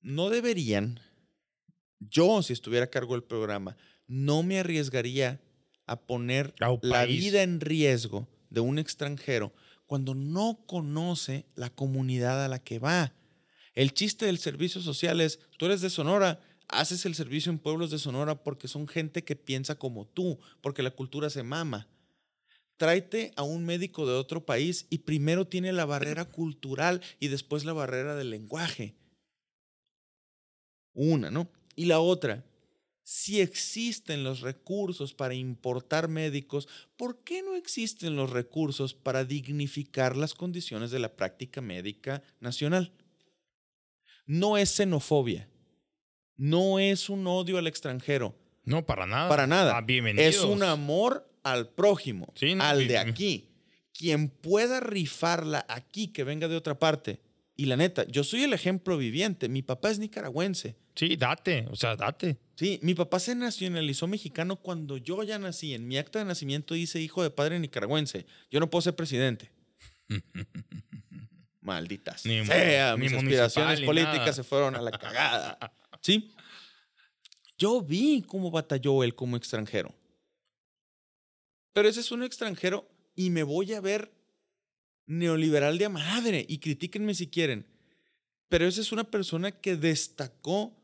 No 0.00 0.30
deberían, 0.30 1.00
yo 1.98 2.42
si 2.42 2.52
estuviera 2.52 2.86
a 2.86 2.90
cargo 2.90 3.14
del 3.14 3.22
programa, 3.22 3.76
no 4.06 4.42
me 4.42 4.58
arriesgaría 4.58 5.40
a 5.86 6.00
poner 6.00 6.54
A 6.60 6.76
la 6.82 7.04
vida 7.04 7.42
en 7.42 7.60
riesgo 7.60 8.28
de 8.48 8.60
un 8.60 8.78
extranjero 8.78 9.52
cuando 9.86 10.14
no 10.14 10.64
conoce 10.66 11.46
la 11.54 11.70
comunidad 11.70 12.44
a 12.44 12.48
la 12.48 12.58
que 12.60 12.78
va. 12.78 13.12
El 13.74 13.94
chiste 13.94 14.26
del 14.26 14.38
servicio 14.38 14.80
social 14.80 15.20
es, 15.20 15.38
tú 15.56 15.66
eres 15.66 15.80
de 15.80 15.90
Sonora, 15.90 16.40
haces 16.68 17.06
el 17.06 17.14
servicio 17.14 17.50
en 17.50 17.58
pueblos 17.58 17.90
de 17.90 17.98
Sonora 17.98 18.42
porque 18.42 18.68
son 18.68 18.88
gente 18.88 19.24
que 19.24 19.36
piensa 19.36 19.76
como 19.76 20.06
tú, 20.06 20.38
porque 20.60 20.82
la 20.82 20.90
cultura 20.90 21.30
se 21.30 21.42
mama. 21.42 21.88
Tráete 22.76 23.32
a 23.36 23.42
un 23.42 23.64
médico 23.64 24.06
de 24.06 24.14
otro 24.14 24.46
país 24.46 24.86
y 24.88 24.98
primero 24.98 25.46
tiene 25.46 25.72
la 25.72 25.84
barrera 25.84 26.24
cultural 26.24 27.02
y 27.18 27.28
después 27.28 27.64
la 27.64 27.74
barrera 27.74 28.14
del 28.16 28.30
lenguaje. 28.30 28.94
Una, 30.94 31.30
¿no? 31.30 31.50
Y 31.76 31.84
la 31.84 32.00
otra, 32.00 32.44
si 33.02 33.40
existen 33.40 34.24
los 34.24 34.40
recursos 34.40 35.14
para 35.14 35.34
importar 35.34 36.08
médicos, 36.08 36.68
¿por 36.96 37.22
qué 37.22 37.42
no 37.42 37.54
existen 37.54 38.16
los 38.16 38.30
recursos 38.30 38.94
para 38.94 39.24
dignificar 39.24 40.16
las 40.16 40.34
condiciones 40.34 40.90
de 40.90 41.00
la 41.00 41.16
práctica 41.16 41.60
médica 41.60 42.22
nacional? 42.40 42.92
No 44.30 44.56
es 44.56 44.70
xenofobia, 44.70 45.48
no 46.36 46.78
es 46.78 47.08
un 47.10 47.26
odio 47.26 47.58
al 47.58 47.66
extranjero, 47.66 48.38
No, 48.62 48.86
para 48.86 49.04
nada. 49.04 49.28
para 49.28 49.48
nada. 49.48 49.76
Ah, 49.76 49.80
bienvenidos. 49.80 50.36
Es 50.36 50.44
un 50.44 50.62
amor 50.62 51.28
al 51.42 51.70
prójimo, 51.70 52.32
Sí, 52.36 52.54
no, 52.54 52.62
al 52.62 52.86
de 52.86 52.96
aquí. 52.96 53.48
Quien 53.92 54.28
pueda 54.28 54.78
rifarla 54.78 55.66
aquí, 55.68 56.12
que 56.12 56.22
venga 56.22 56.46
de 56.46 56.54
otra 56.54 56.78
parte. 56.78 57.18
Y 57.56 57.64
la 57.64 57.76
neta, 57.76 58.06
yo 58.06 58.22
soy 58.22 58.44
el 58.44 58.52
ejemplo 58.52 58.96
viviente. 58.96 59.48
Mi 59.48 59.62
papá 59.62 59.90
es 59.90 59.98
nicaragüense. 59.98 60.76
Sí, 60.94 61.16
date. 61.16 61.66
O 61.68 61.74
sea, 61.74 61.96
date. 61.96 62.38
Sí, 62.54 62.78
mi 62.82 62.94
papá 62.94 63.18
se 63.18 63.34
nacionalizó 63.34 64.06
mexicano 64.06 64.54
cuando 64.54 64.96
yo 64.96 65.24
ya 65.24 65.40
nací. 65.40 65.74
En 65.74 65.88
mi 65.88 65.98
acta 65.98 66.20
de 66.20 66.24
nacimiento 66.26 66.74
dice 66.74 67.00
hijo 67.00 67.24
de 67.24 67.30
padre 67.30 67.58
nicaragüense. 67.58 68.26
Yo 68.48 68.60
no 68.60 68.70
puedo 68.70 68.82
ser 68.82 68.94
presidente. 68.94 69.50
Malditas. 71.70 72.26
Ni 72.26 72.44
sea, 72.44 72.96
ni 72.96 73.04
mis 73.04 73.12
aspiraciones 73.12 73.80
políticas 73.82 74.18
nada. 74.18 74.32
se 74.32 74.42
fueron 74.42 74.74
a 74.74 74.82
la 74.82 74.90
cagada. 74.90 75.72
¿Sí? 76.02 76.34
Yo 77.56 77.80
vi 77.80 78.22
cómo 78.26 78.50
batalló 78.50 79.04
él 79.04 79.14
como 79.14 79.36
extranjero. 79.36 79.94
Pero 81.72 81.88
ese 81.88 82.00
es 82.00 82.10
un 82.10 82.24
extranjero 82.24 82.88
y 83.14 83.30
me 83.30 83.44
voy 83.44 83.72
a 83.74 83.80
ver 83.80 84.10
neoliberal 85.06 85.78
de 85.78 85.88
madre 85.88 86.44
y 86.48 86.58
critíquenme 86.58 87.14
si 87.14 87.28
quieren. 87.28 87.66
Pero 88.48 88.66
esa 88.66 88.80
es 88.80 88.90
una 88.90 89.04
persona 89.04 89.52
que 89.52 89.76
destacó 89.76 90.76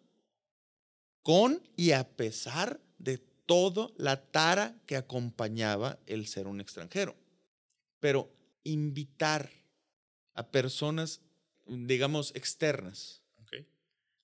con 1.23 1.61
y 1.77 1.91
a 1.91 2.09
pesar 2.17 2.81
de 2.99 3.19
toda 3.19 3.89
la 3.97 4.23
tara 4.23 4.77
que 4.87 4.97
acompañaba 4.97 5.99
el 6.07 6.29
ser 6.29 6.47
un 6.47 6.61
extranjero. 6.61 7.17
Pero 7.99 8.31
invitar 8.63 9.51
a 10.37 10.51
personas, 10.51 11.21
digamos, 11.67 12.33
externas, 12.35 13.23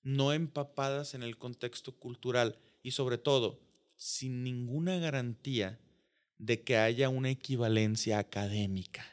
no 0.05 0.33
empapadas 0.33 1.13
en 1.13 1.23
el 1.23 1.37
contexto 1.37 1.93
cultural 1.93 2.59
y 2.81 2.91
sobre 2.91 3.17
todo 3.17 3.61
sin 3.95 4.43
ninguna 4.43 4.97
garantía 4.97 5.79
de 6.37 6.61
que 6.61 6.75
haya 6.75 7.07
una 7.07 7.29
equivalencia 7.29 8.19
académica, 8.19 9.05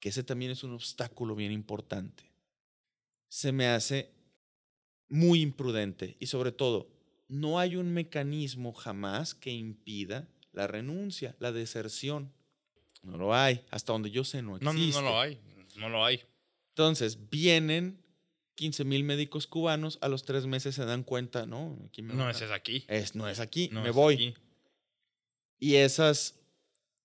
que 0.00 0.08
ese 0.08 0.22
también 0.22 0.50
es 0.50 0.64
un 0.64 0.72
obstáculo 0.72 1.34
bien 1.34 1.52
importante. 1.52 2.32
Se 3.28 3.52
me 3.52 3.66
hace 3.66 4.10
muy 5.08 5.42
imprudente 5.42 6.16
y 6.20 6.26
sobre 6.26 6.52
todo, 6.52 6.88
no 7.28 7.58
hay 7.58 7.76
un 7.76 7.92
mecanismo 7.92 8.72
jamás 8.72 9.34
que 9.34 9.50
impida 9.50 10.26
la 10.52 10.66
renuncia, 10.66 11.36
la 11.38 11.52
deserción. 11.52 12.32
No 13.02 13.18
lo 13.18 13.34
hay, 13.34 13.64
hasta 13.70 13.92
donde 13.92 14.10
yo 14.10 14.24
sé 14.24 14.40
no 14.40 14.58
No, 14.58 14.70
existe. 14.70 15.02
no, 15.02 15.02
no 15.02 15.10
lo 15.10 15.20
hay. 15.20 15.38
No 15.78 15.88
lo 15.88 16.04
hay. 16.04 16.20
Entonces, 16.70 17.30
vienen 17.30 18.02
15 18.56 18.84
mil 18.84 19.04
médicos 19.04 19.46
cubanos, 19.46 19.98
a 20.00 20.08
los 20.08 20.24
tres 20.24 20.46
meses 20.46 20.74
se 20.74 20.84
dan 20.84 21.04
cuenta, 21.04 21.46
no, 21.46 21.78
aquí 21.86 22.02
me 22.02 22.14
No, 22.14 22.28
ese 22.28 22.44
es 22.46 22.50
aquí. 22.50 22.84
es, 22.88 23.14
no 23.14 23.28
es 23.28 23.38
aquí, 23.40 23.68
No 23.72 23.82
me 23.82 23.90
es 23.90 23.94
voy. 23.94 24.14
aquí. 24.14 24.34
Y 25.60 25.76
esas 25.76 26.34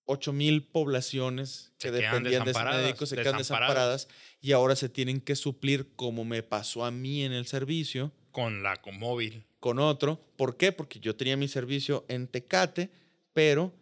8 0.06 0.32
mil 0.32 0.62
poblaciones 0.64 1.72
que 1.78 1.88
Se 1.88 1.92
dependían 1.92 2.44
de 2.44 2.50
esos 2.50 2.64
médicos 2.64 3.08
se 3.08 3.16
quedan 3.16 3.38
desamparadas. 3.38 4.06
desamparadas 4.06 4.08
y 4.40 4.52
ahora 4.52 4.76
se 4.76 4.88
tienen 4.88 5.20
que 5.20 5.34
suplir, 5.36 5.94
como 5.96 6.24
me 6.24 6.42
pasó 6.42 6.84
a 6.84 6.90
mí 6.90 7.22
en 7.24 7.32
el 7.32 7.46
servicio, 7.46 8.12
Con 8.32 8.62
la 8.62 8.76
Comóvil. 8.76 9.44
con 9.60 9.78
otro. 9.78 10.20
¿Por 10.36 10.56
qué? 10.56 10.72
Porque 10.72 11.00
yo 11.00 11.16
tenía 11.16 11.36
mi 11.36 11.48
servicio 11.48 12.04
en 12.08 12.26
Tecate, 12.28 12.90
pero 13.32 13.72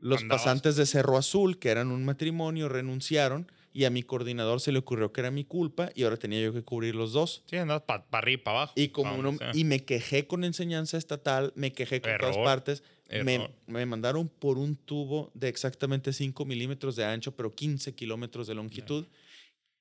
los 0.00 0.22
Andabas- 0.22 0.42
pasantes 0.44 0.76
de 0.76 0.86
Cerro 0.86 1.18
Azul, 1.18 1.58
que 1.58 1.68
eran 1.70 1.90
un 1.90 2.04
matrimonio, 2.04 2.68
renunciaron 2.68 3.50
y 3.76 3.84
a 3.84 3.90
mi 3.90 4.02
coordinador 4.02 4.62
se 4.62 4.72
le 4.72 4.78
ocurrió 4.78 5.12
que 5.12 5.20
era 5.20 5.30
mi 5.30 5.44
culpa 5.44 5.90
y 5.94 6.04
ahora 6.04 6.16
tenía 6.16 6.40
yo 6.40 6.50
que 6.54 6.62
cubrir 6.62 6.94
los 6.94 7.12
dos. 7.12 7.42
Sí, 7.44 7.56
andas 7.56 7.82
para 7.82 8.06
arriba 8.12 8.40
y 8.40 8.42
para 8.42 8.56
abajo. 8.58 8.72
Y 8.74 8.88
como 8.88 9.10
pa' 9.10 9.16
no- 9.18 9.22
donde 9.24 9.38
sea. 9.38 9.50
y 9.54 9.64
me 9.64 9.84
quejé 9.84 10.26
con 10.26 10.44
enseñanza 10.44 10.96
estatal, 10.96 11.52
me 11.56 11.72
quejé 11.74 12.00
con 12.00 12.16
todas 12.18 12.36
Error, 12.36 12.44
partes. 12.46 12.82
Me, 13.22 13.50
me 13.66 13.84
mandaron 13.84 14.28
por 14.30 14.56
un 14.56 14.76
tubo 14.76 15.30
de 15.34 15.48
exactamente 15.48 16.14
5 16.14 16.46
milímetros 16.46 16.96
de 16.96 17.04
ancho, 17.04 17.36
pero 17.36 17.54
15 17.54 17.94
kilómetros 17.94 18.46
de 18.46 18.54
longitud. 18.54 19.06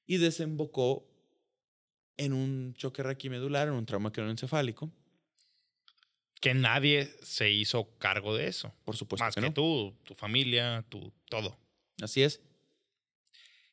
Y 0.06 0.18
desembocó 0.18 1.08
en 2.18 2.34
un 2.34 2.74
choque 2.76 3.02
raquimedular, 3.02 3.70
en 3.70 3.76
un 3.76 3.86
trauma 3.86 4.12
craneoencefálico. 4.12 4.92
Que 6.42 6.54
nadie 6.54 7.10
se 7.24 7.50
hizo 7.50 7.90
cargo 7.98 8.36
de 8.36 8.48
eso. 8.48 8.74
Por 8.84 8.96
supuesto 8.98 9.24
Más 9.24 9.34
que 9.36 9.42
que, 9.42 9.48
no. 9.48 9.54
tú, 9.54 9.96
tu 10.04 10.14
familia, 10.14 10.86
tu 10.90 11.12
todo. 11.30 11.58
Así 12.02 12.22
es. 12.24 12.42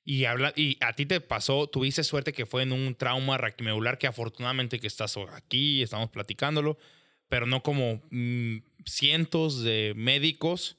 Y, 0.05 0.25
habla, 0.25 0.53
y 0.57 0.79
a 0.81 0.95
ti 0.95 1.07
te 1.07 1.21
pasó, 1.21 1.69
tuviste 1.69 2.03
suerte 2.03 2.33
que 2.33 2.45
fue 2.45 2.63
en 2.63 2.73
un 2.73 2.95
trauma 2.95 3.39
raquimedular 3.39 3.99
que 3.99 4.09
afortunadamente 4.09 4.81
que 4.81 4.89
estás 4.89 5.17
aquí, 5.17 5.83
estamos 5.83 6.11
platicándolo, 6.11 6.77
pero 7.29 7.47
no 7.47 7.63
como 7.63 8.03
mm, 8.11 8.59
cientos 8.85 9.63
de 9.63 9.93
médicos 9.97 10.77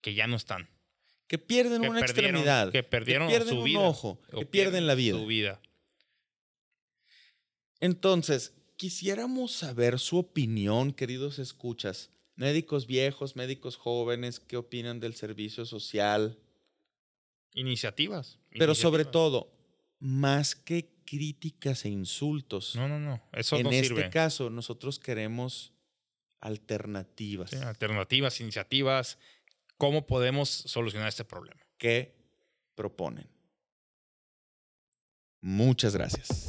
que 0.00 0.14
ya 0.14 0.26
no 0.26 0.36
están. 0.36 0.68
Que 1.26 1.36
pierden 1.36 1.82
Que 1.82 1.88
una 1.90 2.00
extremidad. 2.00 2.72
que 2.72 2.82
perdieron 2.82 3.28
pierden 3.28 3.48
su 3.48 3.58
un 3.58 3.64
vida, 3.64 3.80
ojo. 3.80 4.18
Que 4.34 4.46
pierden 4.46 4.86
la 4.86 4.94
vida. 4.94 5.18
Su 5.18 5.26
vida. 5.26 5.60
Entonces, 7.80 8.54
quisiéramos 8.76 9.52
saber 9.52 9.98
su 9.98 10.18
opinión, 10.18 10.92
queridos 10.92 11.38
escuchas. 11.38 12.10
Médicos 12.34 12.86
viejos, 12.86 13.36
médicos 13.36 13.76
jóvenes, 13.76 14.40
¿qué 14.40 14.56
opinan 14.56 15.00
del 15.00 15.14
servicio 15.14 15.66
social? 15.66 16.38
Iniciativas. 17.60 18.38
Pero 18.50 18.74
sobre 18.74 19.04
todo, 19.04 19.52
más 19.98 20.54
que 20.54 20.90
críticas 21.04 21.84
e 21.84 21.88
insultos. 21.88 22.74
No, 22.76 22.86
no, 22.88 22.98
no. 22.98 23.20
Eso 23.32 23.56
en 23.56 23.64
no 23.64 23.70
este 23.70 23.88
sirve. 23.88 24.10
caso, 24.10 24.50
nosotros 24.50 24.98
queremos 24.98 25.72
alternativas 26.40 27.50
Sí, 27.50 27.56
alternativas, 27.56 28.40
iniciativas. 28.40 29.18
¿Cómo 29.76 30.06
podemos 30.06 30.48
solucionar 30.48 31.08
este 31.08 31.24
problema? 31.24 31.60
que 31.78 32.16
proponen. 32.74 33.28
Muchas 35.40 35.94
gracias. 35.94 36.48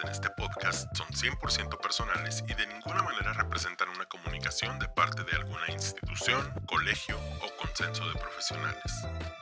En 0.00 0.08
este 0.08 0.30
podcast 0.30 0.88
son 0.96 1.08
100% 1.08 1.78
personales 1.80 2.44
y 2.48 2.54
de 2.54 2.66
ninguna 2.66 3.02
manera 3.02 3.32
representan 3.32 3.88
una 3.90 4.06
comunicación 4.06 4.78
de 4.78 4.88
parte 4.88 5.22
de 5.24 5.36
alguna 5.36 5.70
institución, 5.70 6.52
colegio 6.66 7.18
o 7.42 7.56
consenso 7.60 8.06
de 8.08 8.14
profesionales. 8.14 9.41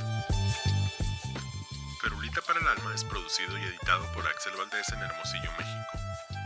Para 2.51 2.63
el 2.63 2.79
Alma 2.79 2.93
es 2.93 3.05
producido 3.05 3.57
y 3.57 3.63
editado 3.63 4.05
por 4.11 4.27
Axel 4.27 4.51
Valdés 4.57 4.91
en 4.91 4.99
Hermosillo, 4.99 5.49
México. 5.57 5.91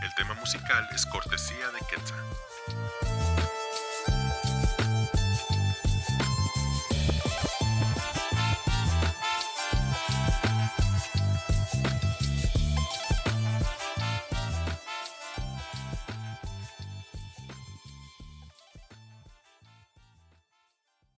El 0.04 0.14
tema 0.14 0.34
musical 0.34 0.88
es 0.94 1.04
cortesía 1.04 1.68
de 1.72 1.80
Quetzal. 1.90 2.24